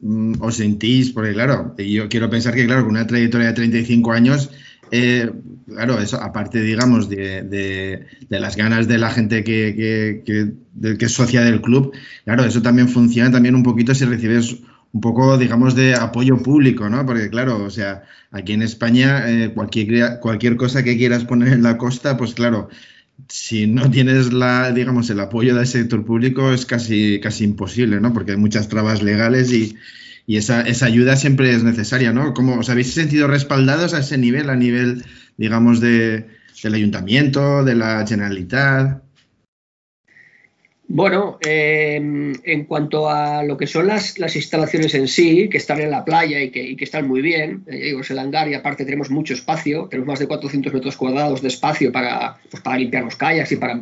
[0.00, 1.10] mm, ¿os sentís?
[1.10, 4.50] Porque claro, yo quiero pensar que, claro, con una trayectoria de 35 años,
[4.94, 5.32] eh,
[5.66, 10.22] claro, eso, aparte, digamos, de, las ganas de la gente que,
[11.00, 11.92] es socia del club,
[12.26, 14.58] claro, eso también funciona también un poquito si recibes
[14.92, 17.06] un poco, digamos, de apoyo público, ¿no?
[17.06, 18.02] Porque, claro, o sea,
[18.32, 22.68] aquí en España, eh, cualquier, cualquier cosa que quieras poner en la costa, pues claro,
[23.28, 28.12] si no tienes la, digamos, el apoyo del sector público es casi, casi imposible, ¿no?
[28.12, 29.74] Porque hay muchas trabas legales y,
[30.26, 32.34] y esa, esa, ayuda siempre es necesaria, ¿no?
[32.34, 35.04] ¿Cómo os habéis sentido respaldados a ese nivel, a nivel,
[35.36, 36.26] digamos, de,
[36.62, 39.02] del ayuntamiento, de la Generalitat?
[40.94, 45.80] Bueno, eh, en cuanto a lo que son las, las, instalaciones en sí, que están
[45.80, 48.54] en la playa y que, y que están muy bien, eh, digo, el hangar y
[48.54, 52.76] aparte tenemos mucho espacio, tenemos más de 400 metros cuadrados de espacio para, pues, para
[52.76, 53.80] limpiar los kayaks y para,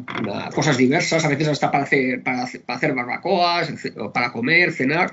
[0.54, 3.72] cosas diversas, a veces hasta para hacer, para, para hacer barbacoas,
[4.14, 5.12] para comer, cenar.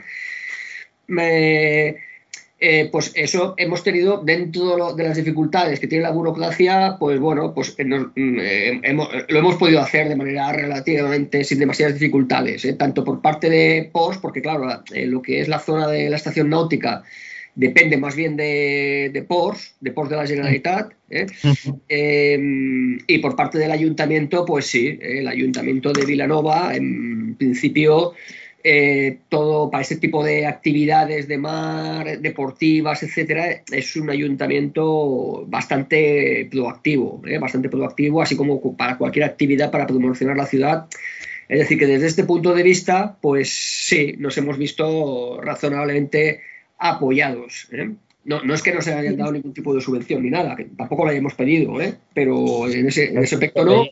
[2.60, 7.54] Eh, pues eso hemos tenido dentro de las dificultades que tiene la burocracia, pues bueno,
[7.54, 12.74] pues nos, eh, hemos, lo hemos podido hacer de manera relativamente sin demasiadas dificultades, ¿eh?
[12.74, 16.50] tanto por parte de POS, porque claro, lo que es la zona de la estación
[16.50, 17.04] náutica
[17.54, 20.94] depende más bien de, de de POS de la Generalitat,
[23.08, 28.14] y por parte del ayuntamiento, pues sí, el ayuntamiento de Vilanova, en principio
[28.64, 36.48] eh, todo para este tipo de actividades de mar, deportivas, etcétera, es un ayuntamiento bastante
[36.52, 37.38] proactivo, ¿eh?
[37.38, 40.88] bastante proactivo, así como para cualquier actividad para promocionar la ciudad.
[41.48, 46.42] Es decir, que desde este punto de vista, pues sí, nos hemos visto razonablemente
[46.78, 47.70] apoyados.
[47.72, 47.92] ¿eh?
[48.26, 50.66] No, no, es que no se hayan dado ningún tipo de subvención ni nada, que
[50.66, 51.94] tampoco lo hayamos pedido, ¿eh?
[52.14, 53.86] pero en ese, en ese aspecto no.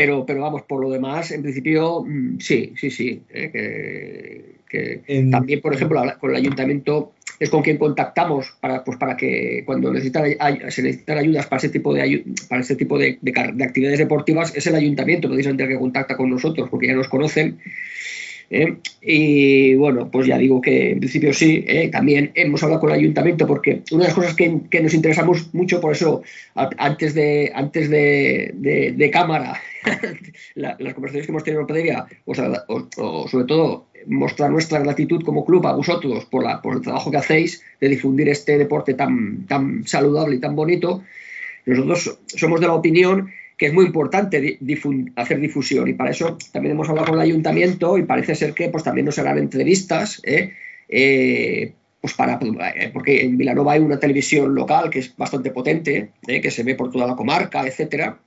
[0.00, 3.22] Pero, pero vamos, por lo demás, en principio, mm, sí, sí, sí.
[3.28, 5.30] Eh, que, que en...
[5.30, 9.92] También, por ejemplo, con el ayuntamiento es con quien contactamos para, pues para que cuando
[9.92, 10.24] necesitan,
[10.70, 14.56] se necesitan ayudas para ese tipo de, para ese tipo de, de, de actividades deportivas,
[14.56, 17.58] es el ayuntamiento precisamente el que contacta con nosotros, porque ya nos conocen
[18.50, 18.76] ¿eh?
[19.00, 21.88] Y bueno, pues ya digo que en principio sí, ¿eh?
[21.88, 25.80] también hemos hablado con el ayuntamiento porque una de las cosas que, nos interesamos mucho,
[25.80, 26.22] por eso
[26.54, 29.60] antes de, antes de, de, de cámara,
[30.54, 34.80] la, las conversaciones que hemos tenido en Pedria, o, sea, o, sobre todo mostrar nuestra
[34.80, 38.58] gratitud como club a vosotros por, la, por el trabajo que hacéis de difundir este
[38.58, 41.02] deporte tan, tan saludable y tan bonito.
[41.66, 44.58] Nosotros somos de la opinión que es muy importante
[45.16, 48.70] hacer difusión y para eso también hemos hablado con el ayuntamiento y parece ser que
[48.70, 50.54] pues también nos harán entrevistas ¿eh?
[50.88, 52.40] Eh, pues para
[52.74, 56.40] eh, porque en Vilanova hay una televisión local que es bastante potente ¿eh?
[56.40, 58.18] que se ve por toda la comarca etcétera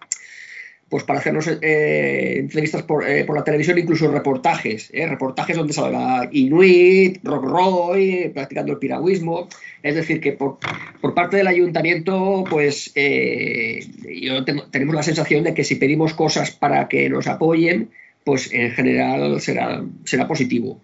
[0.94, 5.08] pues para hacernos eh, entrevistas por, eh, por, la televisión, incluso reportajes, ¿eh?
[5.08, 9.50] reportajes donde salga Inuit, Rock Roy, practicando el piragüismo.
[9.82, 10.60] Es decir, que por,
[11.02, 13.84] por parte del ayuntamiento, pues eh,
[14.22, 17.90] yo tengo, tenemos la sensación de que si pedimos cosas para que nos apoyen,
[18.24, 20.80] pues en general será, será positivo.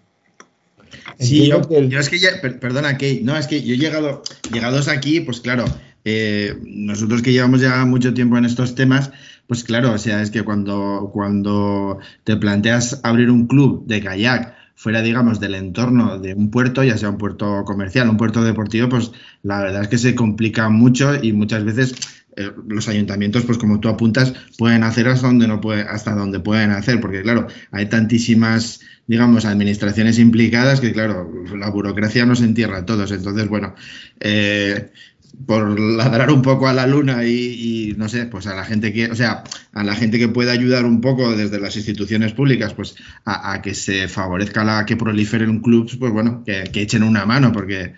[1.20, 4.88] Sí, yo, yo, es que ya, perdona, Kate, no, es que yo he llegado, llegados
[4.88, 5.66] aquí, pues claro,
[6.04, 9.12] eh, nosotros que llevamos ya mucho tiempo en estos temas,
[9.50, 14.54] pues claro, o sea, es que cuando, cuando te planteas abrir un club de kayak
[14.76, 18.88] fuera, digamos, del entorno de un puerto, ya sea un puerto comercial, un puerto deportivo,
[18.88, 19.10] pues
[19.42, 21.96] la verdad es que se complica mucho y muchas veces
[22.36, 26.70] eh, los ayuntamientos, pues como tú apuntas, pueden hacer hasta donde no hasta donde pueden
[26.70, 32.86] hacer, porque claro, hay tantísimas, digamos, administraciones implicadas que claro, la burocracia nos entierra a
[32.86, 33.10] todos.
[33.10, 33.74] Entonces, bueno,
[34.20, 34.92] eh,
[35.46, 39.06] por ladrar un poco a la luna y, no sé, pues a la gente que,
[39.06, 42.96] o sea, a la gente que pueda ayudar un poco desde las instituciones públicas, pues
[43.24, 47.94] a, que se favorezca la que proliferen clubs, pues bueno, que, echen una mano, porque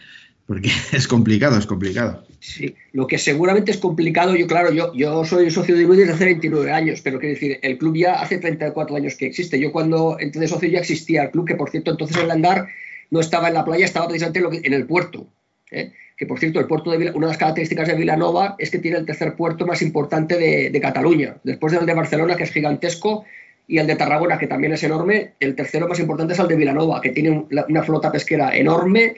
[0.46, 2.24] porque es complicado, es complicado.
[2.40, 6.14] Sí, lo que seguramente es complicado, yo claro, yo, yo soy socio de Inuit desde
[6.14, 9.60] hace 29 años, pero quiero decir, el club ya hace 34 años que existe.
[9.60, 12.66] Yo cuando entré de socio ya existía el club, que por cierto entonces el andar
[13.10, 15.28] no estaba en la playa, estaba precisamente en el puerto.
[15.70, 15.92] ¿eh?
[16.22, 18.96] Que por cierto, el puerto de una de las características de Vilanova es que tiene
[18.96, 21.34] el tercer puerto más importante de, Cataluña.
[21.42, 23.24] Después del de Barcelona, que es gigantesco,
[23.66, 26.54] y el de Tarragona, que también es enorme, el tercero más importante es el de
[26.54, 29.16] Vilanova, que tiene una flota pesquera enorme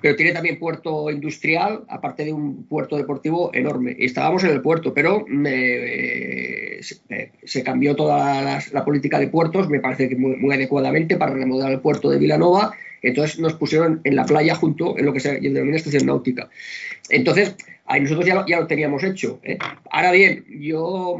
[0.00, 3.96] pero tiene también puerto industrial, aparte de un puerto deportivo enorme.
[3.98, 6.80] Y estábamos en el puerto, pero eh,
[7.44, 11.80] se, cambió toda la, política de puertos, me parece que muy, adecuadamente, para remodelar el
[11.80, 12.74] puerto de Vilanova.
[13.04, 16.48] Entonces nos pusieron en la playa junto en lo que se denomina estación náutica.
[17.10, 17.54] Entonces,
[17.86, 19.40] Ahí nosotros ya lo, teníamos hecho.
[19.42, 19.58] ¿eh?
[19.90, 21.18] Ahora bien, yo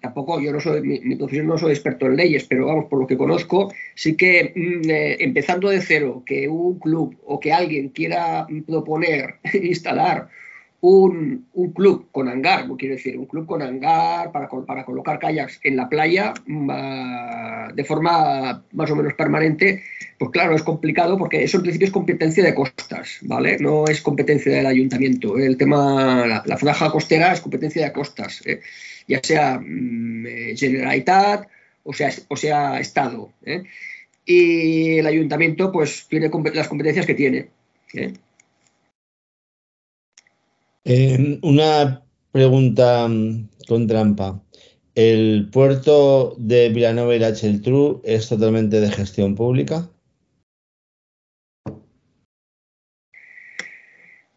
[0.00, 3.06] tampoco, yo no soy, mi, profesión no soy experto en leyes, pero vamos, por lo
[3.06, 7.88] que conozco, sí que mm, eh, empezando de cero, que un club o que alguien
[7.88, 10.28] quiera proponer instalar
[10.82, 15.76] un, club con hangar, quiero decir, un club con hangar para, para colocar kayaks en
[15.76, 16.32] la playa
[17.74, 19.82] de forma más o menos permanente,
[20.18, 23.58] pues claro, es complicado porque eso en principio es competencia de costas, ¿vale?
[23.58, 25.38] No es competencia del ayuntamiento.
[25.38, 28.60] El tema, la, franja costera es competencia de costas, ¿eh?
[29.06, 31.48] ya sea mm, eh, Generalitat
[31.84, 33.32] o sea, o sea Estado.
[33.44, 33.64] ¿eh?
[34.24, 37.48] Y el ayuntamiento pues tiene las competencias que tiene.
[41.42, 44.42] Una pregunta mm, con trampa.
[44.94, 49.90] ¿El puerto de Villanova y la Cheltru es totalmente de gestión pública?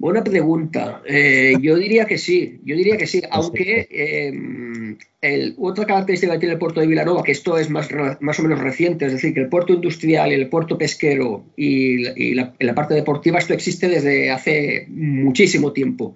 [0.03, 1.01] Buena pregunta.
[1.05, 6.55] Eh, yo diría que sí, yo diría que sí, aunque eh, otra característica que tiene
[6.55, 7.87] el puerto de Vilanova, que esto es más,
[8.19, 12.33] más o menos reciente, es decir, que el puerto industrial y el puerto pesquero y,
[12.35, 16.15] la, parte deportiva, esto existe desde hace muchísimo tiempo.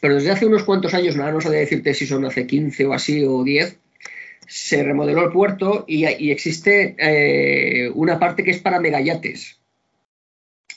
[0.00, 2.94] Pero desde hace unos cuantos años, nada, no sé decirte si son hace 15 o
[2.94, 3.76] así o 10,
[4.48, 9.60] se remodeló el puerto y, existe eh, una parte que es para megayates.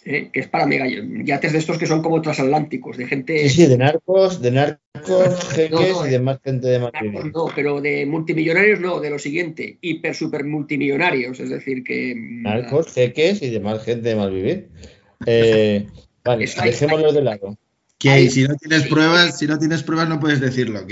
[0.05, 0.29] ¿Eh?
[0.31, 3.49] que es para mega yates de estos que son como transatlánticos, de gente.
[3.49, 7.19] Sí, sí, de narcos, de narcos, jeques y de más gente de Madrid.
[7.33, 12.15] No, pero de multimillonarios no, de lo siguiente, hiper super multimillonarios, es decir, que.
[12.15, 14.69] Mm, narcos, jeques y demás gente de Malvivir.
[15.25, 15.87] Eh,
[16.23, 17.57] vale, dejémoslo de lado.
[17.99, 20.91] Que si no tienes pruebas, si no tienes pruebas no puedes decirlo, ok.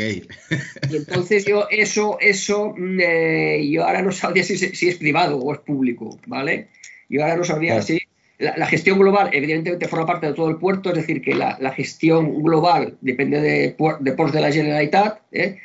[0.90, 5.38] Y entonces yo eso, eso, mm, eh, yo ahora no sabría si, si, es privado
[5.38, 6.68] o es público, ¿vale?
[7.08, 7.98] Yo ahora no sabría si
[8.40, 12.42] la, gestión global, evidentemente, forma parte de todo el puerto, es decir, que la, gestión
[12.44, 15.58] global depende de, de ports de la Generalitat, ¿eh?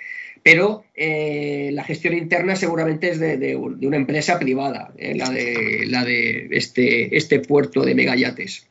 [0.43, 5.14] pero eh, la gestión interna seguramente es de, una empresa privada, ¿eh?
[5.14, 8.66] la de, la de este, este puerto de megayates.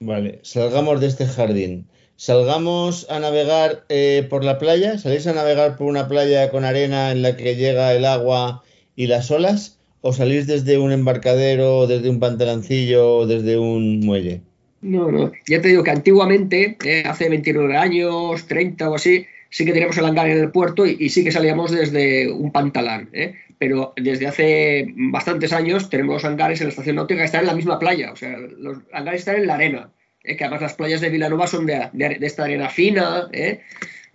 [0.00, 1.86] Vale, salgamos de este jardín.
[2.16, 3.86] Salgamos a navegar
[4.28, 4.98] por la playa.
[4.98, 8.62] ¿Salís a navegar por una playa con arena en la que llega el agua
[8.94, 9.79] y las olas?
[10.02, 14.40] O salís desde un embarcadero, desde un pantalancillo desde un muelle?
[14.82, 15.32] No, no.
[15.46, 19.98] Ya te digo que antiguamente, eh, hace 29 años, 30 o así, sí que teníamos
[19.98, 23.10] el hangar en el puerto y, sí que salíamos desde un pantalán.
[23.12, 23.34] ¿eh?
[23.58, 27.54] Pero desde hace bastantes años tenemos hangares en la estación náutica que están en la
[27.54, 28.12] misma playa.
[28.12, 29.90] O sea, los hangares están en la arena.
[30.24, 30.36] ¿eh?
[30.36, 31.90] Que además las playas de Vilanova son de,
[32.22, 33.28] esta arena fina,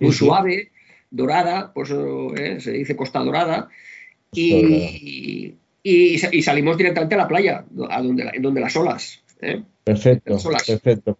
[0.00, 0.72] muy suave,
[1.10, 3.68] dorada, por eso se dice costa dorada.
[4.32, 5.54] Y,
[5.88, 9.22] y, salimos directamente a la playa, a donde, donde las olas.
[9.40, 9.62] ¿eh?
[9.84, 11.16] Perfecto, perfecto.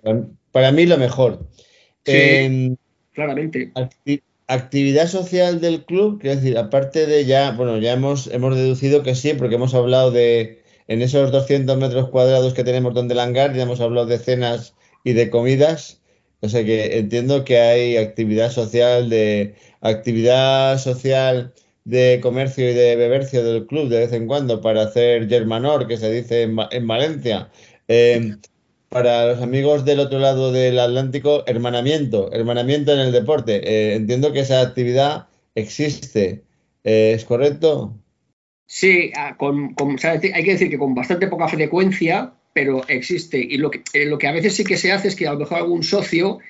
[0.51, 1.47] Para, mí lo mejor.
[3.13, 3.73] claramente.
[4.49, 9.15] actividad social del club, quiero decir, aparte de ya, bueno, ya hemos, hemos deducido que
[9.15, 13.55] sí, porque hemos hablado de, en esos 200 metros cuadrados que tenemos donde el hangar,
[13.55, 16.03] ya hemos hablado de cenas y de comidas.
[16.41, 21.55] O sea que entiendo que hay actividad social, de actividad social
[21.87, 25.97] de comercio y de bebercio del club de vez en cuando para hacer Germanor, que
[25.97, 27.49] se dice en, Valencia.
[27.87, 28.41] Em,
[28.89, 33.61] para los amigos del otro lado del Atlántico, hermanamiento, hermanamiento en el deporte.
[33.63, 36.43] Eh, entiendo que esa actividad existe.
[36.83, 37.97] Eh, ¿Es correcto?
[38.67, 43.39] Sí, ah, hay que decir que con bastante poca frecuencia, pero existe.
[43.39, 45.35] Y lo que, eh, lo que a veces sí que se hace es que a
[45.35, 46.41] lo mejor algún socio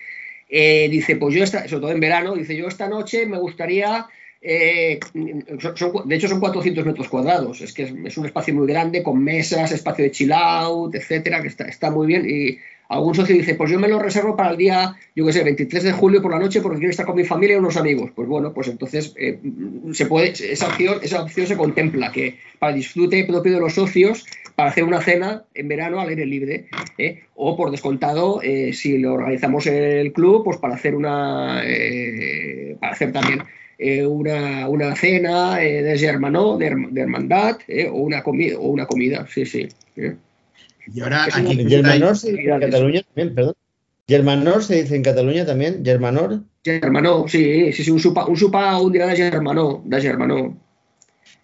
[0.48, 4.06] dice, pues yo, esta, sobre todo en verano, dice, yo esta noche me gustaría
[4.48, 7.60] eh, de hecho, son 400 metros cuadrados.
[7.62, 11.48] Es que es, un espacio muy grande, con mesas, espacio de chill out, etcétera, que
[11.48, 12.30] está, muy bien.
[12.30, 15.42] Y algún socio dice, pues yo me lo reservo para el día, yo qué sé,
[15.42, 18.12] 23 de julio por la noche porque quiero estar con mi familia y unos amigos.
[18.14, 19.40] Pues bueno, pues entonces eh,
[19.92, 25.42] esa opción, se contempla, que para disfrute propio de los socios, para hacer una cena
[25.54, 26.66] en verano al aire libre.
[26.98, 27.24] ¿eh?
[27.34, 28.40] O por descontado,
[28.72, 31.64] si lo organizamos el club, pues para hacer una
[32.78, 33.42] para hacer también
[34.06, 37.58] una, una, cena de germano, de, hermandad,
[37.90, 39.68] o una comida, o una comida, sí, sí.
[40.94, 41.68] Y ahora aquí.
[41.68, 43.54] Germanor se dice en Cataluña también, perdón.
[44.08, 46.42] Germanor se dice en Cataluña también, Germanor.
[46.62, 50.56] Sí, sí, sí, un supa, un supa un día de Germanó, de Germanó.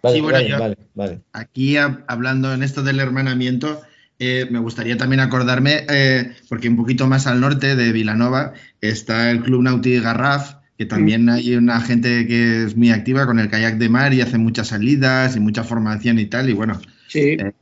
[0.01, 3.81] Vale, sí, bueno, vale, vale, Aquí hablando en esto del hermanamiento,
[4.19, 9.31] eh, me gustaría también acordarme, eh, porque un poquito más al norte de Vilanova está
[9.31, 13.49] el Club Nauti Garraf, que también hay una gente que es muy activa con el
[13.49, 17.37] kayak de mar y hace muchas salidas y mucha formación y tal, y bueno, sí.
[17.39, 17.53] Eh,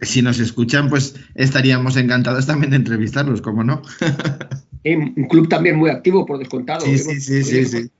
[0.00, 3.82] si nos escuchan, pues estaríamos encantados también de entrevistarlos, ¿cómo no?
[4.84, 6.80] un club también muy activo, por descontado.
[6.86, 7.90] Sí, sí, sí, sí, sí,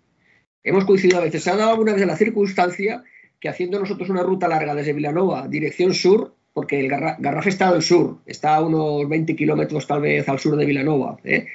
[0.63, 1.43] Hemos coincidido a veces.
[1.43, 3.03] Se ha dado alguna vez la circunstancia
[3.41, 7.83] que haciendo nosotros una ruta larga desde Vilanova, dirección sur, porque el Garraf está al
[7.83, 11.47] sur, está a unos 20 kilómetros tal vez al sur de Vilanova, ¿eh?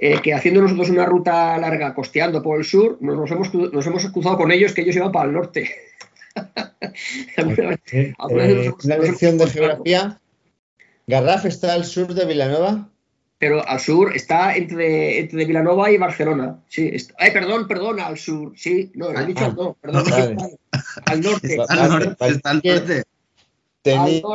[0.00, 4.06] Eh, que haciendo nosotros una ruta larga costeando por el sur, nos, hemos, nos hemos
[4.10, 5.70] cruzado con ellos que ellos iban para el norte.
[7.90, 8.14] Eh,
[8.84, 10.20] una lección de geografía.
[11.06, 12.88] Garraf está al sur de Vilanova.
[13.38, 16.60] Pero al sur está entre, entre Vilanova y Barcelona.
[16.68, 18.52] Sí, ay, perdón, perdón, al sur.
[18.56, 20.58] Sí, no, lo he dicho no, perdón, al norte.
[21.06, 23.04] al norte, está al norte.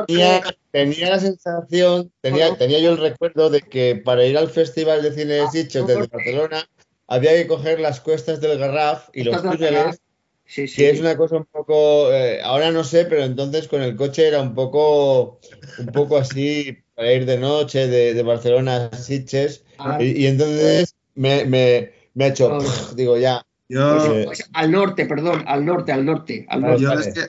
[0.08, 0.42] Tenía,
[0.72, 5.14] tenía, la sensación, tenía, tenía yo el recuerdo de que para ir al Festival de
[5.14, 6.68] Cine de Sitges desde Barcelona
[7.08, 10.00] había que coger las cuestas del Garraf y los túneles
[10.46, 10.76] Sí, sí.
[10.76, 14.28] Que es una cosa un poco, eh, ahora no sé, pero entonces con el coche
[14.28, 15.40] era un poco,
[15.80, 19.64] un poco así para ir de noche de, Barcelona a Sitges.
[19.78, 19.98] Ah.
[20.00, 22.60] y, entonces me, me, me, ha hecho,
[22.96, 23.44] digo ya.
[23.70, 26.46] Yo, pues, al norte, perdón, al norte, al norte.
[26.50, 26.84] Al norte.
[27.16, 27.24] Yo,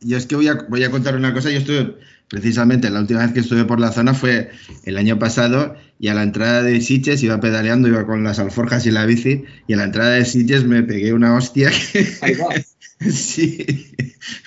[0.00, 1.50] yo es que voy a, voy a contar una cosa.
[1.50, 1.96] Yo estuve,
[2.28, 4.50] precisamente, la última vez que estuve por la zona fue
[4.84, 8.86] el año pasado y a la entrada de Sitges iba pedaleando, iba con las alforjas
[8.86, 12.04] y la bici y a la entrada de Sitges me pegué una hostia que
[13.10, 13.66] sí,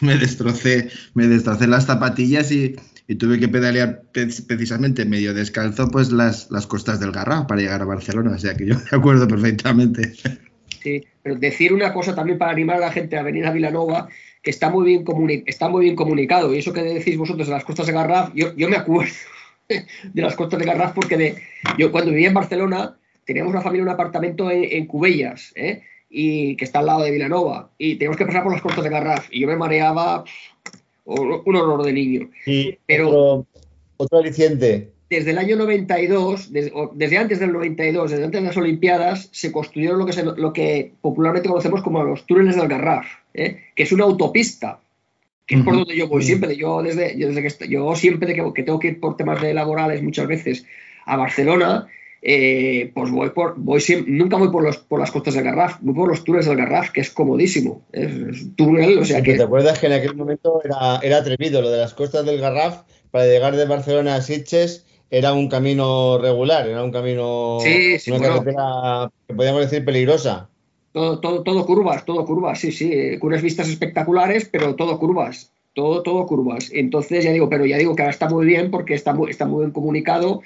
[0.02, 2.76] me destrocé, me destrocé las zapatillas y,
[3.18, 7.86] tuve que pedalear precisamente medio descalzo pues las, las costas del Garraf para llegar a
[7.86, 10.14] Barcelona, o sea que yo me acuerdo perfectamente.
[10.84, 14.10] Sí, pero decir una cosa también para animar a la gente a venir a Vilanova,
[14.42, 17.66] que está muy bien, está muy bien comunicado, y eso que decís vosotros de las
[17.66, 19.14] costas de Garraf, yo, yo me acuerdo
[19.68, 21.36] de las costas de Garraf, porque de,
[21.78, 25.84] yo cuando vivía en Barcelona teníamos una familia, un apartamento en, Cubellas, ¿eh?
[26.10, 28.90] y que está al lado de Vilanova, y teníamos que pasar por las costas de
[28.90, 30.24] Garraf, y yo me mareaba
[31.06, 32.30] un horror de niño.
[32.86, 33.48] Pero otro,
[33.98, 34.92] otro aliciente.
[35.10, 39.98] Desde el año 92, desde, antes del 92, desde antes de las Olimpiadas, se construyeron
[39.98, 43.60] lo que, lo que popularmente conocemos como los túneles del Garraf, ¿eh?
[43.76, 44.80] que es una autopista
[45.48, 46.56] que es por donde yo voy siempre.
[46.56, 50.04] Yo desde, desde que yo siempre que, que, tengo que ir por temas de laborales
[50.04, 50.64] muchas veces
[51.08, 51.88] a Barcelona,
[52.22, 55.78] eh, pues voy por, voy siempre, nunca voy por los por las costas del Garraf,
[55.82, 57.82] voy por los túneles del Garraf, que es comodísimo.
[57.92, 59.34] Es, túnel, o sea que.
[59.34, 62.84] ¿Te acuerdas que en aquel momento era, era atrevido lo de las costas del Garraf
[63.10, 64.86] para llegar de Barcelona a Sitges?
[65.12, 70.50] Era un camino regular, era un camino, sí, sí, una carretera que podríamos decir peligrosa.
[70.92, 75.52] Todo, todo, todo curvas, todo curvas, sí, sí, con unas vistas espectaculares, pero todo curvas,
[75.74, 76.70] todo, todo curvas.
[76.74, 79.46] Entonces, ya digo, pero ya digo que ahora está muy bien porque está muy, está
[79.46, 80.42] muy bien comunicado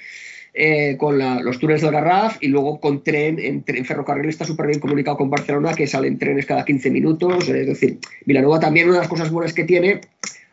[0.56, 4.78] eh, con los túneles del Garraf y luego con tren, en, ferrocarril está súper bien
[4.78, 7.48] comunicado con Barcelona, que salen trenes cada 15 minutos.
[7.48, 10.00] Es decir, Vilanova también una de las cosas buenas que tiene,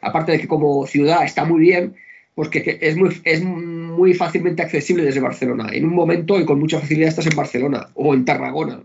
[0.01, 1.93] aparte de que como ciudad está muy bien,
[2.35, 5.69] pues que, es, muy, es muy fácilmente accesible desde Barcelona.
[5.73, 8.83] En un momento y con mucha facilidad estás en Barcelona o en Tarragona.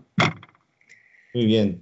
[1.33, 1.81] Muy bien.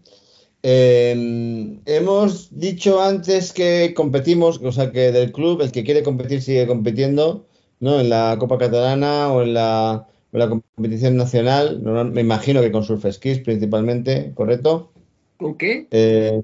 [0.67, 6.41] Em, hemos dicho antes que competimos, o sea, que del club, el que quiere competir
[6.41, 7.45] sigue compitiendo,
[7.79, 7.99] ¿no?
[7.99, 13.39] En la Copa Catalana o en la, competición nacional, me imagino que con surf skis
[13.39, 14.91] principalmente, ¿correcto?
[15.37, 15.87] ¿Con qué?
[15.91, 16.41] Eh,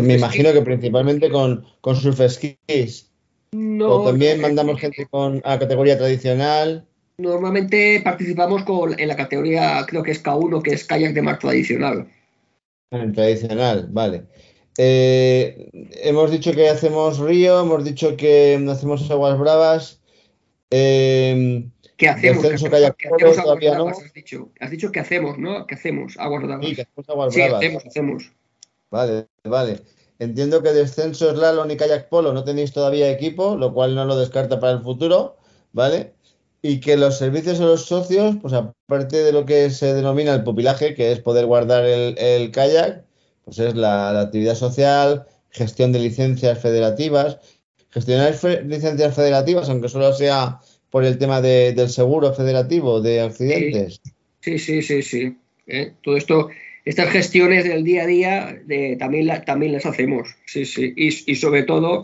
[0.00, 3.10] me imagino que principalmente con, con surf skis.
[3.52, 6.86] No, o también mandamos gente con a categoría tradicional.
[7.18, 11.38] Normalmente participamos con, en la categoría, creo que es K1, que es kayak de mar
[11.38, 12.08] tradicional.
[12.90, 14.24] En tradicional, vale.
[14.78, 15.70] Eh,
[16.02, 20.00] hemos dicho que hacemos río, hemos dicho que hacemos aguas bravas.
[20.70, 21.66] Eh,
[21.96, 22.42] ¿Qué hacemos?
[22.42, 23.88] Descenso, ¿Qué hacemos, todavía no.
[23.88, 24.50] Has dicho.
[24.60, 25.66] has dicho que hacemos, ¿no?
[25.66, 26.18] ¿Qué hacemos?
[26.18, 26.66] Aguas bravas.
[26.66, 28.32] Sí, que hacemos aguas sí, hacemos, hacemos.
[28.90, 29.80] Vale, vale.
[30.18, 34.16] Entiendo que descenso, slalom y kayak polo no tenéis todavía equipo, lo cual no lo
[34.16, 35.36] descarta para el futuro,
[35.72, 36.16] ¿vale?
[36.68, 40.42] y que los servicios a los socios, pues aparte de lo que se denomina el
[40.42, 43.04] pupilaje, que es poder guardar el, kayak,
[43.44, 47.38] pues es la, actividad social, gestión de licencias federativas.
[47.90, 50.58] Gestionar licencias federativas, aunque solo sea
[50.90, 54.00] por el tema del seguro federativo de accidentes.
[54.40, 55.38] Sí, sí, sí, sí.
[55.66, 55.94] ¿eh?
[56.02, 56.48] Todo esto,
[56.86, 58.58] estas gestiones del día a día
[58.98, 60.94] también, también las hacemos, sí, sí.
[60.96, 62.02] Y, sobre todo,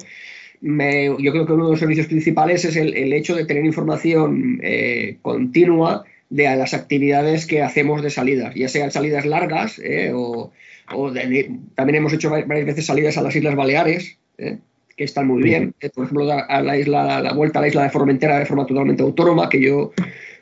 [0.61, 5.19] yo creo que uno de los servicios principales es el, hecho de tener información eh,
[5.23, 10.11] continua de las actividades que hacemos de salidas, ya sean salidas largas ¿eh?
[10.13, 10.51] o,
[10.89, 15.75] también hemos hecho varias veces salidas a las Islas Baleares, que están muy bien.
[15.95, 19.03] Por ejemplo, a la isla, la vuelta a la isla de Formentera de forma totalmente
[19.03, 19.93] autónoma, que yo,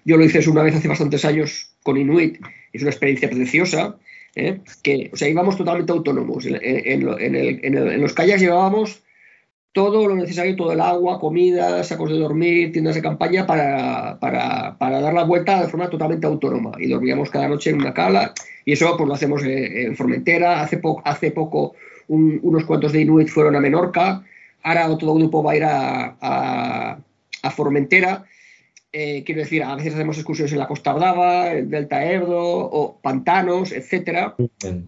[0.04, 2.38] yo lo hice una vez hace bastantes años con Inuit,
[2.72, 3.96] es una experiencia preciosa,
[4.34, 4.60] ¿eh?
[4.82, 6.46] que, o sea, íbamos totalmente autónomos.
[6.46, 9.02] En, los calles llevábamos
[9.72, 15.14] todo lo necesario, todo el agua, comida, sacos de dormir, tiendas de campaña para, dar
[15.14, 16.72] la vuelta de forma totalmente autónoma.
[16.78, 20.60] Y dormíamos cada noche en una cala y eso pues lo hacemos en Formentera.
[20.60, 21.74] Hace, hace poco
[22.08, 24.24] unos cuantos de Inuit fueron a Menorca,
[24.64, 26.98] ahora otro grupo va a ir a,
[27.42, 28.24] a Formentera
[28.92, 32.98] eh, quiero decir, a veces hacemos excursiones en la Costa Brava, el Delta Ebro, o
[33.00, 34.34] pantanos, etcétera,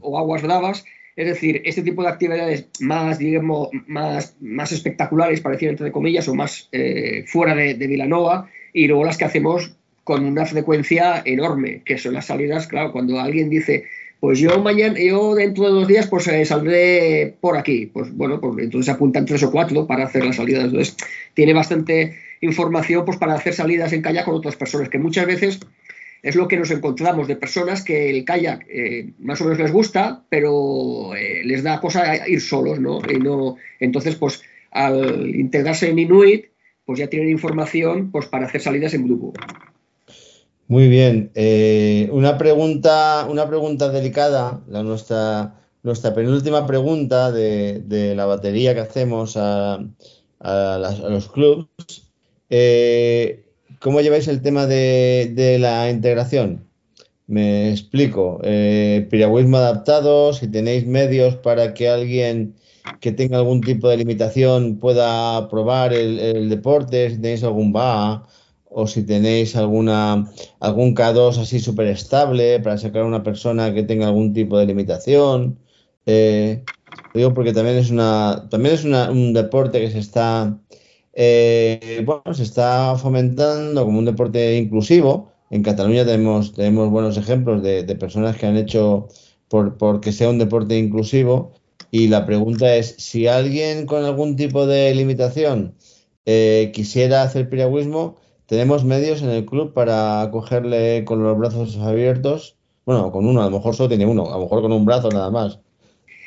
[0.00, 0.84] o aguas bravas.
[1.14, 6.26] Es decir, este tipo de actividades más, digamos, más, más espectaculares, para decir entre comillas,
[6.28, 11.22] o más eh, fuera de, de Vilanova, y luego las que hacemos con una frecuencia
[11.24, 13.84] enorme, que son las salidas, claro, cuando alguien dice,
[14.22, 18.40] pues yo mañana, yo dentro de dos días, pues eh, saldré por aquí, pues bueno,
[18.40, 20.64] pues entonces apuntan tres o cuatro para hacer las salidas.
[20.64, 20.96] Entonces,
[21.34, 25.61] tiene bastante información pues, para hacer salidas en kayak con otras personas, que muchas veces
[26.22, 29.72] es lo que nos encontramos de personas que el kayak eh, más o menos les
[29.72, 33.01] gusta, pero eh, les da cosa ir solos, ¿no?
[33.09, 36.47] Y no entonces, pues al integrarse en Inuit,
[36.84, 39.32] pues ya tienen información pues, para hacer salidas en grupo.
[40.68, 41.30] Muy bien.
[41.34, 48.80] Eh, una, pregunta, una pregunta delicada, la nuestra, nuestra penúltima pregunta de, la batería que
[48.80, 49.84] hacemos a,
[50.40, 50.78] a
[51.11, 52.11] los clubs
[52.55, 53.46] eh,
[53.80, 56.68] ¿Cómo lleváis el tema de, la integración?
[57.26, 58.40] Me explico.
[58.44, 62.55] Eh, piragüismo adaptado, si tenéis medios para que alguien
[63.00, 68.28] que tenga algún tipo de limitación pueda probar el, deporte, si tenéis algún BA
[68.68, 70.30] o si tenéis alguna
[70.61, 74.66] algún K2 así súper estable para sacar a una persona que tenga algún tipo de
[74.66, 75.59] limitación.
[76.05, 76.64] Eh,
[77.14, 80.59] digo porque también es una también es un deporte que se está
[81.14, 85.32] eh, bueno, se está fomentando como un deporte inclusivo.
[85.50, 89.08] En Cataluña tenemos, buenos ejemplos de, personas que han hecho
[89.48, 91.52] por, que sea un deporte inclusivo.
[91.90, 95.74] Y la pregunta es, si alguien con algún tipo de limitación
[96.24, 102.56] eh, quisiera hacer piragüismo, ¿tenemos medios en el club para acogerle con los brazos abiertos?
[102.86, 105.10] Bueno, con uno, a lo mejor solo tiene uno, a lo mejor con un brazo
[105.10, 105.58] nada más.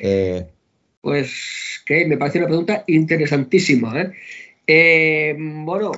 [0.00, 0.46] Eh,
[1.00, 4.00] pues que me parece una pregunta interesantísima.
[4.00, 4.12] ¿eh?
[4.68, 5.92] Eh, bueno,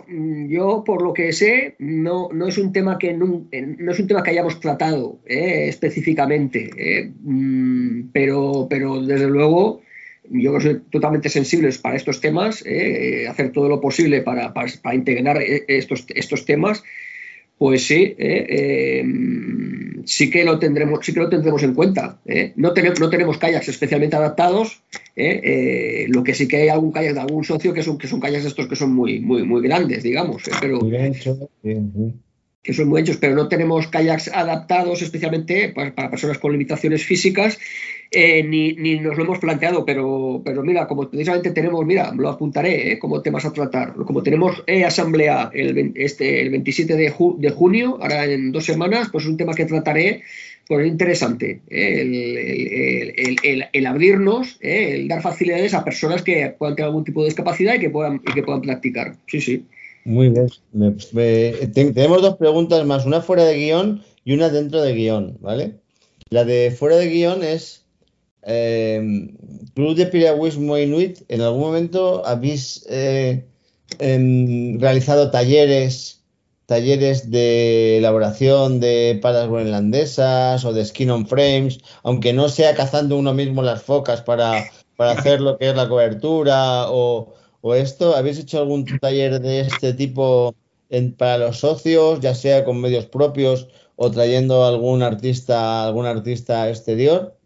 [0.48, 4.22] yo por lo que sé, no, no, es un tema que no, es un tema
[4.22, 9.80] que hayamos tratado eh, específicamente, eh, mm, pero, pero desde luego
[10.30, 12.62] yo soy totalmente sensible para estos temas,
[13.30, 16.84] hacer todo lo posible para, para integrar estos, estos temas
[17.58, 19.04] pues sí, eh, eh,
[20.04, 22.20] sí que lo tendremos, sí que lo tendremos en cuenta.
[22.24, 22.52] ¿eh?
[22.56, 24.80] No, tenemos, no tenemos kayaks especialmente adaptados.
[25.16, 28.46] lo que sí que hay algún kayak de algún socio que son, que son kayaks
[28.46, 30.44] estos que son muy, muy, muy grandes, digamos.
[30.60, 30.78] Pero,
[32.62, 37.58] que son muy hechos, pero no tenemos kayaks adaptados especialmente para, personas con limitaciones físicas,
[38.10, 42.92] eh, ni, nos lo hemos planteado, pero, pero mira, como precisamente tenemos, mira, lo apuntaré
[42.92, 48.24] eh, como temas a tratar, como tenemos asamblea el, este, el 27 de, junio, ahora
[48.24, 50.22] en dos semanas, pues es un tema que trataré,
[50.66, 56.88] pues es interesante, eh, el, el, abrirnos, el dar facilidades a personas que puedan tener
[56.88, 59.66] algún tipo de discapacidad y que puedan, y que puedan practicar, sí, sí.
[60.04, 60.48] Muy bien.
[61.74, 65.74] tenemos dos preguntas más, una fuera de guion y una dentro de guion, ¿vale?
[66.30, 67.84] La de fuera de guion es,
[68.42, 69.30] eh,
[69.74, 73.46] Club de Piragüismo Inuit, ¿en algún momento habéis eh,
[73.98, 76.24] em, realizado talleres,
[76.66, 83.16] talleres de elaboración de palas groenlandesas o de skin on frames, aunque no sea cazando
[83.16, 84.64] uno mismo las focas para,
[84.96, 88.14] para hacer lo que es la cobertura o o esto?
[88.16, 90.54] ¿Habéis hecho algún taller de este tipo
[91.16, 97.37] para los socios, ya sea con medios propios o trayendo algún artista, algún artista exterior?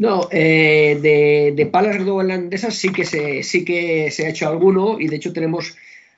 [0.00, 4.98] No, eh, de, de palas holandesas sí que se sí que se ha hecho alguno
[4.98, 5.76] y de hecho tenemos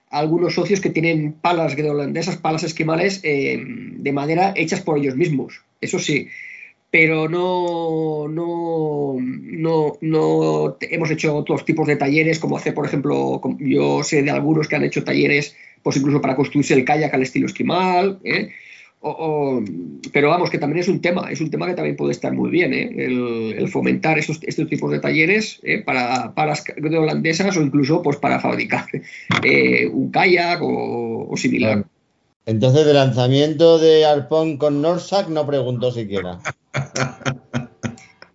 [0.08, 5.62] algunos socios que tienen palas holandesas, palas esquimales eh, de madera hechas por ellos mismos,
[5.80, 6.28] eso sí,
[6.92, 13.40] pero no, no, no, no hemos hecho otros tipos de talleres, como hace, por ejemplo,
[13.58, 17.22] yo sé de algunos que han hecho talleres, pues incluso para construirse el kayak al
[17.22, 18.50] estilo esquimal, ¿eh?
[20.12, 22.50] Pero vamos, que también es un tema, es un tema que también puede estar muy
[22.50, 22.88] bien, ¿eh?
[22.96, 25.82] el, fomentar estos, estos, tipos de talleres ¿eh?
[25.82, 28.86] para, para las holandesas o incluso pues, para fabricar
[29.42, 31.84] eh, un kayak o, similar.
[32.46, 36.38] Entonces, de lanzamiento de arpón con Norsac no preguntó siquiera.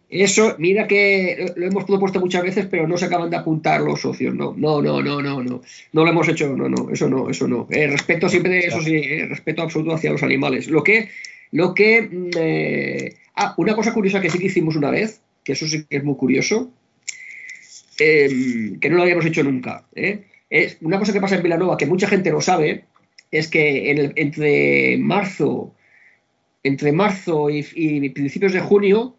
[0.10, 3.99] Eso, mira que lo hemos puesto muchas veces, pero no se acaban de apuntar los
[3.99, 4.34] socios.
[4.34, 5.62] No, no, no, no, no, no.
[5.91, 7.68] No lo hemos hecho, no, no, eso no, eso no.
[7.70, 10.70] Eh, respeto siempre, eso sí, eh, respeto absoluto hacia los animales.
[10.70, 11.10] Lo que,
[11.51, 12.01] lo que.
[12.03, 15.84] Mm, eh, ah, una cosa curiosa que sí que hicimos una vez, que eso sí
[15.84, 16.72] que es muy curioso,
[17.99, 19.86] em, que no lo habíamos hecho nunca.
[20.49, 22.86] Es una cosa que pasa en Vilanova, que mucha gente no sabe,
[23.32, 25.74] es que en entre marzo,
[26.64, 29.18] entre marzo y principios de junio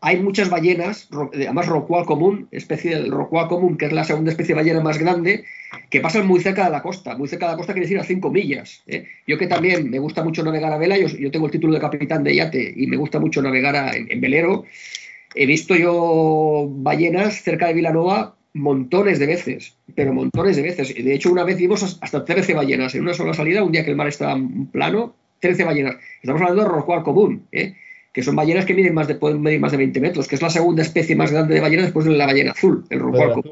[0.00, 4.54] hay muchas ballenas, además rocual común, especie del rocual común, que es la segunda especie
[4.54, 5.44] de ballena más grande,
[5.90, 7.16] que pasan muy cerca de la costa.
[7.16, 8.82] Muy cerca de la costa quiere decir a 5 millas.
[8.86, 9.06] ¿eh?
[9.26, 12.24] Yo que también me gusta mucho navegar a vela, yo, tengo el título de capitán
[12.24, 14.64] de yate y me gusta mucho navegar en, velero.
[15.34, 20.94] He visto yo ballenas cerca de Vilanova montones de veces, pero montones de veces.
[20.94, 23.90] De hecho, una vez vimos hasta 13 ballenas en una sola salida, un día que
[23.90, 24.40] el mar estaba
[24.72, 25.96] plano, 13 ballenas.
[26.22, 27.46] Estamos hablando de rocual común.
[27.52, 27.74] ¿eh?
[28.16, 30.40] Que son ballenas que miden más de, pueden medir más de 20 metros, que es
[30.40, 33.42] la segunda especie más grande de ballena después de la ballena azul, el rorcual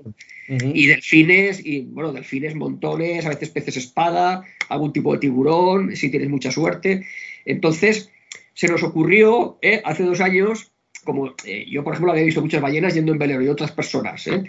[0.48, 6.08] Y delfines, y bueno, delfines, montones, a veces peces espada, algún tipo de tiburón, si
[6.08, 7.04] tienes mucha suerte.
[7.44, 8.10] Entonces,
[8.54, 10.72] se nos ocurrió eh, hace dos años,
[11.04, 14.26] como eh, yo, por ejemplo, había visto muchas ballenas yendo en velero y otras personas,
[14.28, 14.44] eh,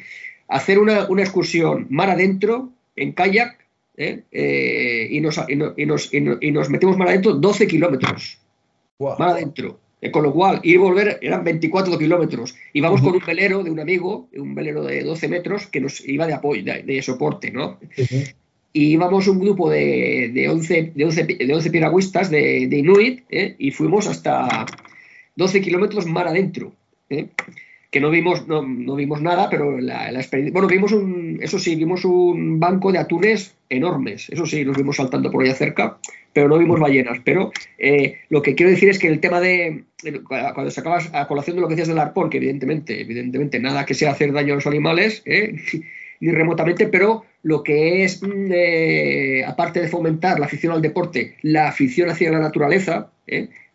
[0.47, 5.55] hacer una, excursión mar adentro, en kayak, y nos, y,
[5.85, 8.39] nos, y, nos, metemos mar adentro 12 kilómetros.
[8.97, 9.81] Mar adentro.
[10.05, 12.55] Eh, con lo cual, ir y volver eran 24 kilómetros.
[12.73, 16.27] Íbamos con un velero de un amigo, un velero de 12 metros, que nos iba
[16.27, 17.79] de apoyo, de, soporte, ¿no?
[18.71, 23.55] Y íbamos un grupo de, de, 11, de, 11, de 11 piragüistas de, Inuit ¿eh?
[23.57, 24.67] y fuimos hasta
[25.35, 26.71] 12 kilómetros mar adentro.
[27.09, 27.29] ¿eh?
[27.95, 28.61] Que no vimos, no,
[28.93, 30.51] vimos nada, pero la, experiencia.
[30.51, 31.39] Bueno, vimos un.
[31.41, 34.29] Eso sí, vimos un banco de atunes enormes.
[34.29, 35.97] Eso sí, los vimos saltando por allá cerca
[36.33, 37.19] pero no vimos ballenas.
[37.23, 39.85] Pero eh, lo que quiero decir es que el tema de,
[40.27, 43.93] cuando sacabas a colación de lo que decías del arpón, que evidentemente, evidentemente nada que
[43.93, 45.55] sea hacer daño a los animales, ¿eh?
[46.19, 51.37] ni remotamente, pero lo que es, mm, eh, aparte de fomentar la afición al deporte,
[51.43, 53.13] la afición hacia la naturaleza,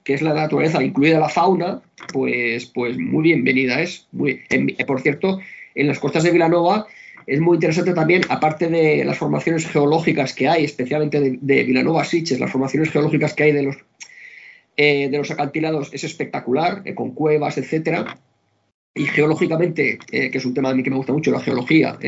[0.05, 1.83] que es la naturaleza, incluida la fauna,
[2.13, 4.07] pues, pues muy bienvenida es.
[4.13, 4.43] Muy,
[4.87, 5.41] por cierto,
[5.75, 6.87] en las costas de Vilanova
[7.27, 12.41] es muy interesante también, aparte de las formaciones geológicas que hay, especialmente de, Vilanova Siches,
[12.41, 13.77] las formaciones geológicas que hay de los,
[14.77, 18.19] eh, de los acantilados es espectacular, eh, con cuevas, etcétera.
[18.95, 21.99] Y geológicamente, eh, que es un tema a mí que me gusta mucho, la geología,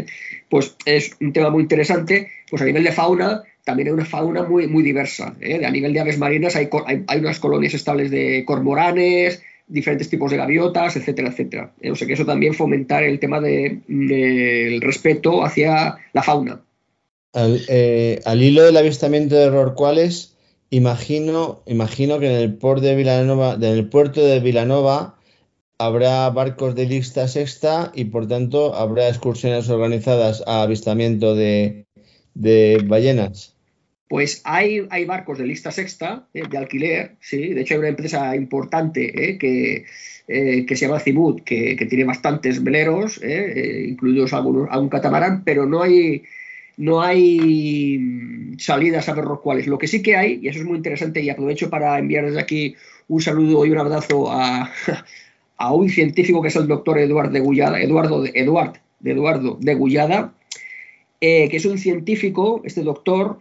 [0.49, 2.31] pues es un tema muy interesante.
[2.51, 5.35] Pues a nivel de fauna, también hay una fauna muy, muy diversa.
[5.65, 10.31] A nivel de aves marinas hay, hay, hay unas colonias estables de cormoranes, diferentes tipos
[10.31, 11.73] de gaviotas, etcétera, etcétera.
[11.81, 16.61] Eh, o sea que eso también fomentar el tema del respeto hacia la fauna.
[17.35, 20.37] Eh, al, hilo del avistamiento de rorcuales,
[20.69, 25.17] imagino, imagino que en el puerto de Vilanova, en el puerto de Vilanova
[25.87, 31.87] habrá barcos de lista sexta y por tanto habrá excursiones organizadas a avistamiento de
[32.87, 33.53] ballenas.
[34.13, 37.55] Pues hay, barcos de lista sexta, eh, de alquiler, sí.
[37.55, 39.87] De hecho, hay una empresa importante eh, que,
[40.29, 45.81] eh, que, se llama Cimut, que, tiene bastantes veleros, incluidos algunos, algún catamarán, pero no
[45.81, 46.25] hay,
[46.77, 49.67] no hay mm, salidas a ver los cuales.
[49.67, 52.41] Lo que sí que hay, y eso es muy interesante, y aprovecho para enviar desde
[52.41, 52.77] aquí
[53.09, 54.71] un saludo y un abrazo a,
[55.63, 58.25] a un científico que es el doctor Eduardo de Gullada, Eduardo
[59.05, 60.35] Eduardo de Gullada,
[61.21, 63.39] que es un científico, este doctor,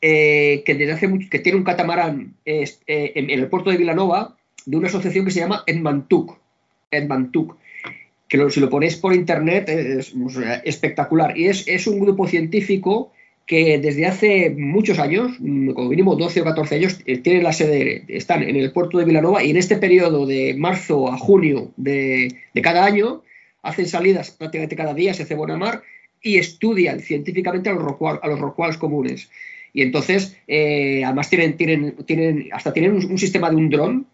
[0.00, 4.36] eh, que desde hace mucho, que tiene un catamarán eh, en, el puerto de Vilanova
[4.66, 6.38] de una asociación que se llama Edmantuk.
[6.92, 7.56] Edmantuk
[8.28, 10.14] que si lo ponéis por internet es,
[10.62, 11.36] espectacular.
[11.36, 13.10] Y es, es, un grupo científico
[13.46, 18.04] que desde hace muchos años, como mínimo 12 o 14 años, eh, tienen la sede,
[18.08, 22.34] están en el puerto de Vilanova y en este periodo de marzo a junio de,
[22.62, 23.22] cada año
[23.62, 25.82] hacen salidas prácticamente cada día, se hace buena mar
[26.22, 29.30] y estudian científicamente a los, a los comunes.
[29.74, 34.06] Y entonces, eh, además tienen, tienen, tienen, hasta tienen un, sistema de un dron,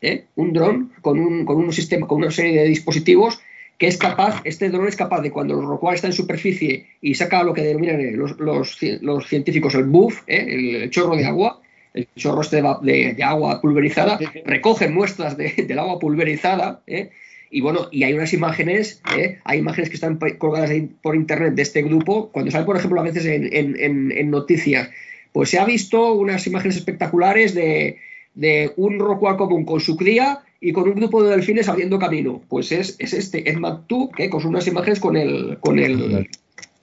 [0.00, 0.24] ¿eh?
[0.34, 3.40] un dron con un, con un sistema, con una serie de dispositivos
[3.82, 7.16] que es capaz, este dron es capaz de cuando el rorcual está en superficie y
[7.16, 11.60] saca lo que denominan eh, los, los, científicos el buff, eh, el chorro de agua,
[11.92, 17.10] el chorro este de, de, agua pulverizada, recogen muestras de, del agua pulverizada, ¿eh?
[17.50, 19.02] y bueno, y hay unas imágenes,
[19.42, 20.70] hay imágenes que están colgadas
[21.02, 24.90] por internet de este grupo, cuando salen, por ejemplo, a veces en, en, en noticias,
[25.32, 27.98] pues se ha visto unas imágenes espectaculares de,
[28.34, 32.40] de un rorcual común con su cría y con un grupo de delfines abriendo camino.
[32.48, 33.58] Pues es, es este Ed
[33.88, 36.30] tú que con unas imágenes con el, con el,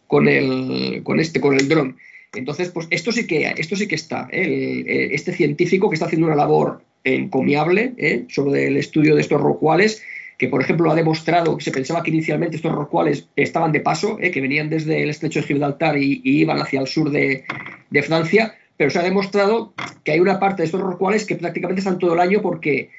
[0.06, 1.98] con el, con este, con el dron.
[2.34, 4.28] Entonces, pues esto sí que, esto sí que está.
[4.32, 5.10] ¿eh?
[5.12, 8.26] este científico que está haciendo una labor encomiable ¿eh?
[8.28, 10.04] sobre el estudio de estos rocuales,
[10.38, 14.18] que por ejemplo ha demostrado que se pensaba que inicialmente estos rocuales estaban de paso,
[14.20, 14.30] ¿eh?
[14.30, 17.46] que venían desde el estrecho de Gibraltar y, iban hacia el sur de,
[17.90, 19.74] de, Francia, pero se ha demostrado
[20.04, 22.90] que hay una parte de estos rocuales que prácticamente están todo el año porque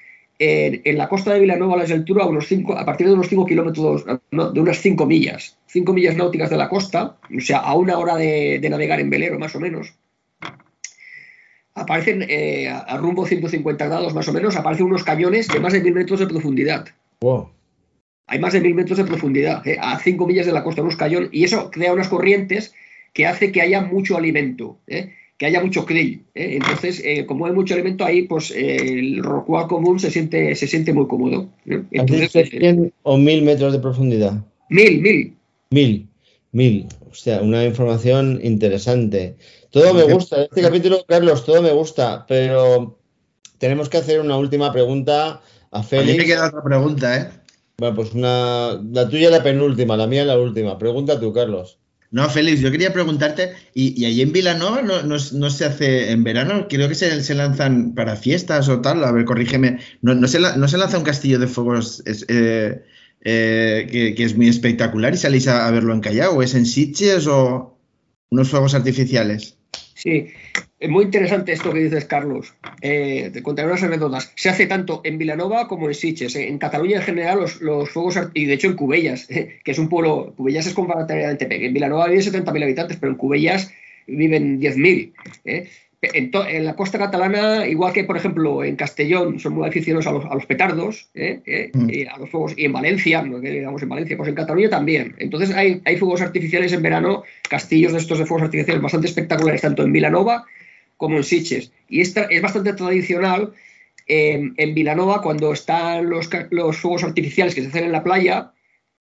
[0.41, 3.45] en, la costa de Villanueva la altura a, unos cinco, a partir de unos 5
[3.45, 7.99] kilómetros, de unas 5 millas, 5 millas náuticas de la costa, o sea, a una
[7.99, 9.93] hora de, navegar en velero más o menos,
[11.75, 15.83] aparecen eh, a, rumbo 150 grados más o menos, aparecen unos cañones de más de
[15.83, 16.87] mil metros de profundidad.
[18.27, 20.97] Hay más de mil metros de profundidad, eh, a 5 millas de la costa, unos
[20.97, 22.73] cañones, y eso crea unas corrientes
[23.13, 24.79] que hace que haya mucho alimento.
[24.87, 26.27] Eh que haya mucho krill.
[26.35, 26.59] ¿eh?
[26.61, 30.67] Entonces, eh, como hay mucho alimento ahí, pues eh, el rorcual común se siente, se
[30.67, 31.49] siente muy cómodo.
[31.65, 34.35] Entonces, 100 o 1000 metros de profundidad?
[34.69, 35.35] Mil, mil.
[35.71, 36.09] Mil,
[36.53, 36.87] mil.
[37.11, 39.37] O sea, una información interesante.
[39.71, 40.43] Todo me gusta.
[40.43, 42.99] Este capítulo, Carlos, todo me gusta, pero
[43.57, 46.11] tenemos que hacer una última pregunta a Félix.
[46.11, 47.31] A mí me queda otra pregunta, ¿eh?
[47.79, 50.77] Bueno, pues una, la tuya la penúltima, la mía la última.
[50.77, 51.80] Pregunta tú, Carlos.
[52.13, 56.67] No, Félix, yo quería preguntarte, ¿y, ahí en Vilanova no, no, se hace en verano?
[56.69, 59.79] Creo que se, lanzan para fiestas o tal, a ver, corrígeme.
[60.03, 62.83] ¿No, se, lanza un castillo de fuegos eh,
[63.23, 66.37] eh, que, es muy espectacular y salís a, verlo en Callao?
[66.37, 67.79] ¿O es en Sitges o
[68.31, 69.57] unos fuegos artificiales?
[69.95, 70.31] Sí,
[70.89, 72.55] muy interesante esto que dices, Carlos.
[72.81, 74.33] Eh, te contaré unas anécdotas.
[74.35, 76.35] Se hace tanto en Vilanova como en Sitges.
[76.37, 80.33] En Cataluña en general los, fuegos, y de hecho en Cubellas, que es un pueblo,
[80.37, 81.69] Cubellas es comparativamente pequeño.
[81.69, 83.71] En Vilanova viven 70.000 habitantes, pero en Cubellas
[84.07, 85.13] viven 10.000.
[85.45, 85.69] ¿eh?
[86.03, 90.47] En, la costa catalana, igual que por ejemplo en Castellón, son muy aficionados a los,
[90.47, 91.71] petardos, ¿eh?
[91.75, 91.91] Mm.
[91.91, 93.39] y a los fuegos, y en Valencia, ¿no?
[93.39, 95.15] digamos en Valencia, pues en Cataluña también.
[95.19, 99.61] Entonces hay, hay fuegos artificiales en verano, castillos de estos de fuegos artificiales bastante espectaculares,
[99.61, 100.47] tanto en Vilanova
[101.01, 101.73] como en Sitges.
[101.89, 103.55] Y esta es bastante tradicional
[104.07, 108.53] en Vilanova, cuando están los, los, fuegos artificiales que se hacen en la playa,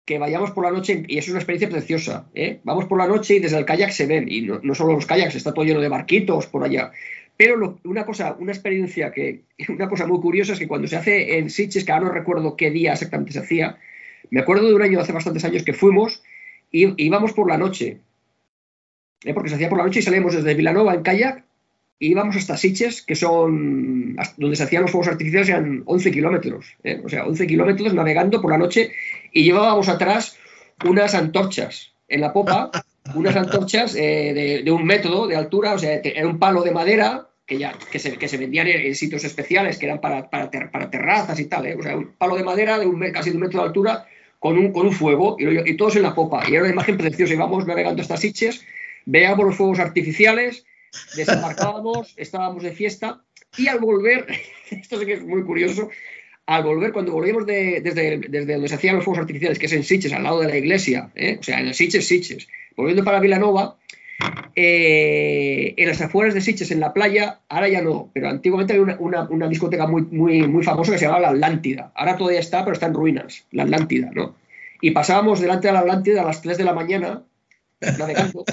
[0.05, 2.25] que vayamos por la noche, y es una experiencia preciosa.
[2.33, 2.61] ¿eh?
[2.63, 5.35] Vamos por la noche y desde el kayak se ven, y no, solo los kayaks,
[5.35, 6.91] está todo lleno de barquitos por allá.
[7.37, 11.37] Pero una cosa, una experiencia que, una cosa muy curiosa es que cuando se hace
[11.37, 13.77] en Sitges, que ahora no recuerdo qué día exactamente se hacía,
[14.31, 16.23] me acuerdo de un año hace bastantes años que fuimos
[16.71, 17.99] y íbamos por la noche,
[19.23, 19.33] ¿eh?
[19.35, 21.43] porque se hacía por la noche y salíamos desde Vilanova en kayak
[22.07, 27.01] íbamos hasta Siches, que son donde se hacían los fuegos artificiales, eran 11 kilómetros, ¿eh?
[27.03, 28.91] o sea, 11 kilómetros navegando por la noche
[29.31, 30.37] y llevábamos atrás
[30.85, 32.71] unas antorchas en la popa,
[33.15, 37.27] unas antorchas eh, de, un metro de altura, o sea, era un palo de madera
[37.45, 40.49] que ya que se, que se vendían en, sitios especiales, que eran para, para,
[40.89, 41.75] terrazas y tal, ¿eh?
[41.77, 44.05] o sea, un palo de madera de un, casi de un metro de altura
[44.39, 46.43] con un, con un fuego y, todos en la popa.
[46.47, 48.65] Y era una imagen preciosa, íbamos navegando hasta Siches,
[49.05, 50.65] veíamos los fuegos artificiales
[51.15, 53.21] desembarcábamos, estábamos de fiesta
[53.57, 54.27] y al volver,
[54.69, 55.89] esto sí que es muy curioso,
[56.45, 60.11] al volver, cuando volvíamos desde, donde se hacían los fuegos artificiales, que es en Siches,
[60.11, 61.37] al lado de la iglesia, ¿eh?
[61.39, 63.77] o sea, en Siches, Siches, volviendo para Vilanova,
[64.55, 68.97] eh, en las afueras de Siches, en la playa, ahora ya no, pero antiguamente había
[68.99, 71.91] una, discoteca muy, muy, muy famosa que se llamaba La Atlántida.
[71.95, 74.35] Ahora todavía está, pero está en ruinas, La Atlántida, ¿no?
[74.81, 77.23] Y pasábamos delante de la Atlántida a las 3 de la mañana,
[77.97, 78.45] navegando,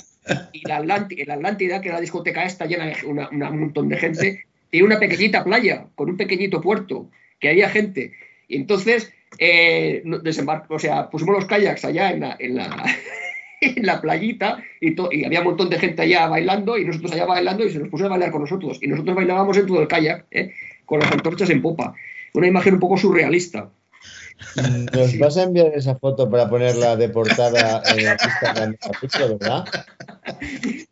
[0.53, 4.87] y la, Atlántida, que era la discoteca esta llena de un montón de gente, tiene
[4.87, 8.12] una pequeñita playa con un pequeñito puerto, que había gente.
[8.49, 10.03] Y entonces, eh,
[10.68, 12.85] o sea, pusimos los kayaks allá en la, en la,
[13.61, 17.26] en la playita y, y, había un montón de gente allá bailando y nosotros allá
[17.26, 18.78] bailando y se nos puso a bailar con nosotros.
[18.83, 20.53] Y nosotros bailábamos dentro del kayak, ¿eh?
[20.85, 21.95] con las antorchas en popa.
[22.35, 23.70] Una imagen un poco surrealista.
[24.94, 29.38] Nos vas a enviar esa foto para ponerla de portada en la pista de capítulo,
[29.38, 29.64] ¿verdad?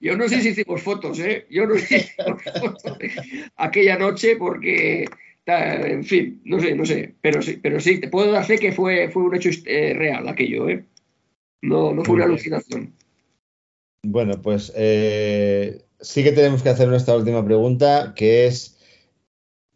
[0.00, 1.46] Yo no sé si hicimos fotos, ¿eh?
[1.50, 2.98] Yo no sé si hicimos fotos
[3.56, 5.06] aquella noche porque,
[5.46, 7.14] en fin, no sé, no sé.
[7.20, 10.28] Pero sí, pero sí te puedo dar fe que fue, fue un hecho eh, real
[10.28, 10.84] aquello, ¿eh?
[11.62, 12.94] No, no fue una alucinación.
[14.04, 18.78] Bueno, pues eh, sí que tenemos que hacer nuestra última pregunta, que es,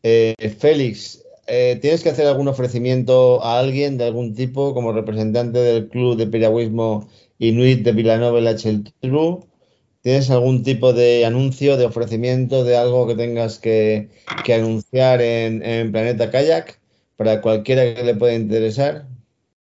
[0.02, 5.58] eh, Félix, eh, ¿tienes que hacer algún ofrecimiento a alguien de algún tipo como representante
[5.58, 9.40] del club de piragüismo Inuit de Villanova y True?
[10.02, 14.08] ¿Tienes algún tipo de anuncio, de ofrecimiento, de algo que tengas que,
[14.52, 16.78] anunciar en, en, Planeta Kayak
[17.16, 19.06] para cualquiera que le pueda interesar?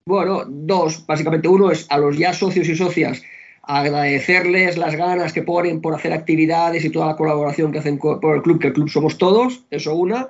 [0.07, 1.49] Bueno, dos, básicamente.
[1.49, 3.23] Uno es a los ya socios y socias
[3.63, 8.37] agradecerles las ganas que ponen por hacer actividades y toda la colaboración que hacen por
[8.37, 10.29] el club, que el club somos todos, eso una.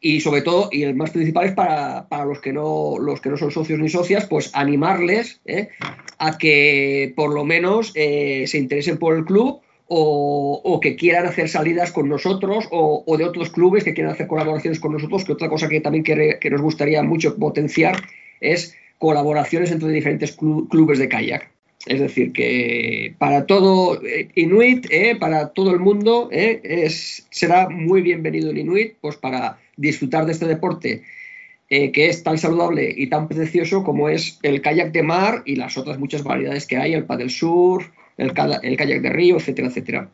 [0.00, 3.36] Y sobre todo, y el más principal es para, los, que no, los que no
[3.36, 5.70] son socios ni socias, pues animarles ¿eh?
[6.18, 11.48] a que por lo menos eh, se interesen por el club o, que quieran hacer
[11.48, 15.48] salidas con nosotros o, de otros clubes que quieran hacer colaboraciones con nosotros, que otra
[15.48, 17.96] cosa que también que, nos gustaría mucho potenciar
[18.40, 21.50] es colaboraciones entre diferentes clubes de kayak.
[21.86, 24.86] Es decir, que para todo eh, Inuit,
[25.18, 30.46] para todo el mundo, es, será muy bienvenido el Inuit pues para disfrutar de este
[30.46, 31.02] deporte
[31.68, 35.76] que es tan saludable y tan precioso como es el kayak de mar y las
[35.76, 40.10] otras muchas variedades que hay, el paddle surf, el, el kayak de río, etcétera, etcétera.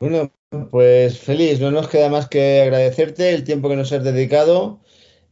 [0.00, 0.32] Bueno,
[0.72, 4.80] pues feliz, no nos queda más que agradecerte el tiempo que nos has dedicado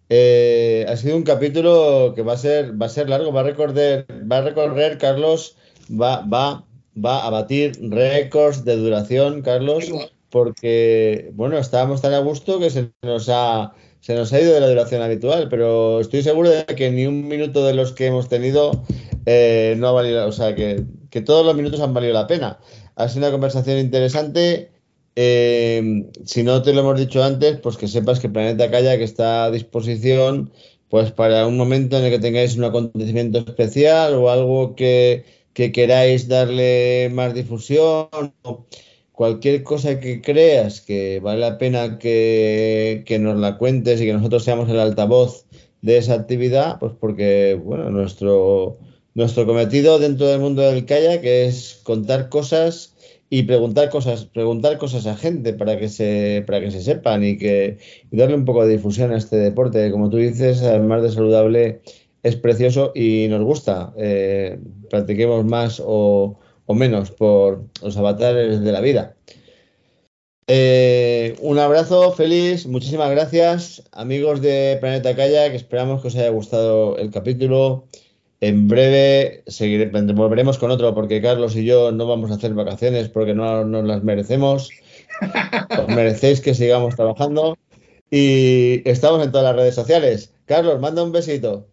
[0.08, 3.44] eh, ha sido un capítulo que va a ser, va a ser largo, va a
[3.44, 5.56] recorrer, va a recorrer, Carlos,
[5.90, 9.90] va, va, va a batir récords de duración, Carlos,
[10.34, 14.58] porque bueno, estábamos tan a gusto que se nos ha, se nos ha ido de
[14.58, 18.28] la duración habitual, pero estoy seguro de que ni un minuto de los que hemos
[18.28, 18.82] tenido
[19.26, 22.58] eh, no ha valido, o sea, que, que todos los minutos han valido la pena.
[22.96, 24.72] Ha sido una conversación interesante
[25.14, 29.44] eh, si no te lo hemos dicho antes, pues que sepas que Planeta Kayak está
[29.44, 30.50] a disposición
[30.88, 35.24] pues para un momento en el que tengáis un acontecimiento especial o algo que,
[35.54, 38.08] queráis darle más difusión
[39.14, 44.44] cualquier cosa que creas que vale la pena que, nos la cuentes y que nosotros
[44.44, 45.46] seamos el altavoz
[45.82, 48.78] de esa actividad, pues porque, bueno, nuestro,
[49.14, 52.94] nuestro cometido dentro del mundo del kayak es contar cosas
[53.30, 57.38] y preguntar cosas, preguntar cosas a gente para que se, para que se sepan y
[57.38, 57.78] que
[58.10, 59.90] darle un poco de difusión a este deporte.
[59.92, 61.80] Como tú dices, además de saludable,
[62.24, 63.92] es precioso y nos gusta.
[63.96, 64.58] Eh,
[64.90, 65.80] practiquemos más
[66.66, 69.14] o, menos por los avatares de la vida.
[70.46, 75.54] Eh, un abrazo feliz, muchísimas gracias, amigos de Planeta Kayak.
[75.54, 77.86] Esperamos que os haya gustado el capítulo.
[78.40, 83.08] En breve seguiré, volveremos con otro porque Carlos y yo no vamos a hacer vacaciones
[83.08, 84.68] porque no nos las merecemos.
[85.78, 87.56] Os merecéis que sigamos trabajando
[88.10, 90.34] y estamos en todas las redes sociales.
[90.44, 91.66] Carlos, manda un besito.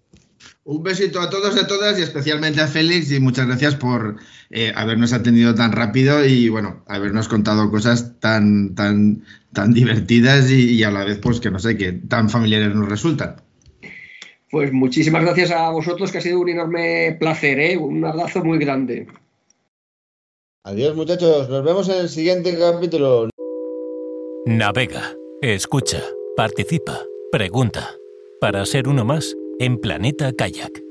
[0.63, 4.17] Un besito a todos y a todas y especialmente a Félix y muchas gracias por
[4.51, 9.23] eh, habernos atendido tan rápido y bueno, habernos contado cosas tan, tan,
[9.53, 12.87] tan divertidas y, y a la vez pues que no sé, que tan familiares nos
[12.87, 13.37] resultan.
[14.51, 17.77] Pues muchísimas gracias a vosotros, que ha sido un enorme placer, ¿eh?
[17.77, 19.07] un abrazo muy grande.
[20.65, 23.29] Adiós muchachos, nos vemos en el siguiente capítulo.
[24.45, 26.03] Navega, escucha,
[26.35, 26.99] participa,
[27.31, 27.95] pregunta,
[28.41, 30.90] para ser uno más en Planeta Kayak.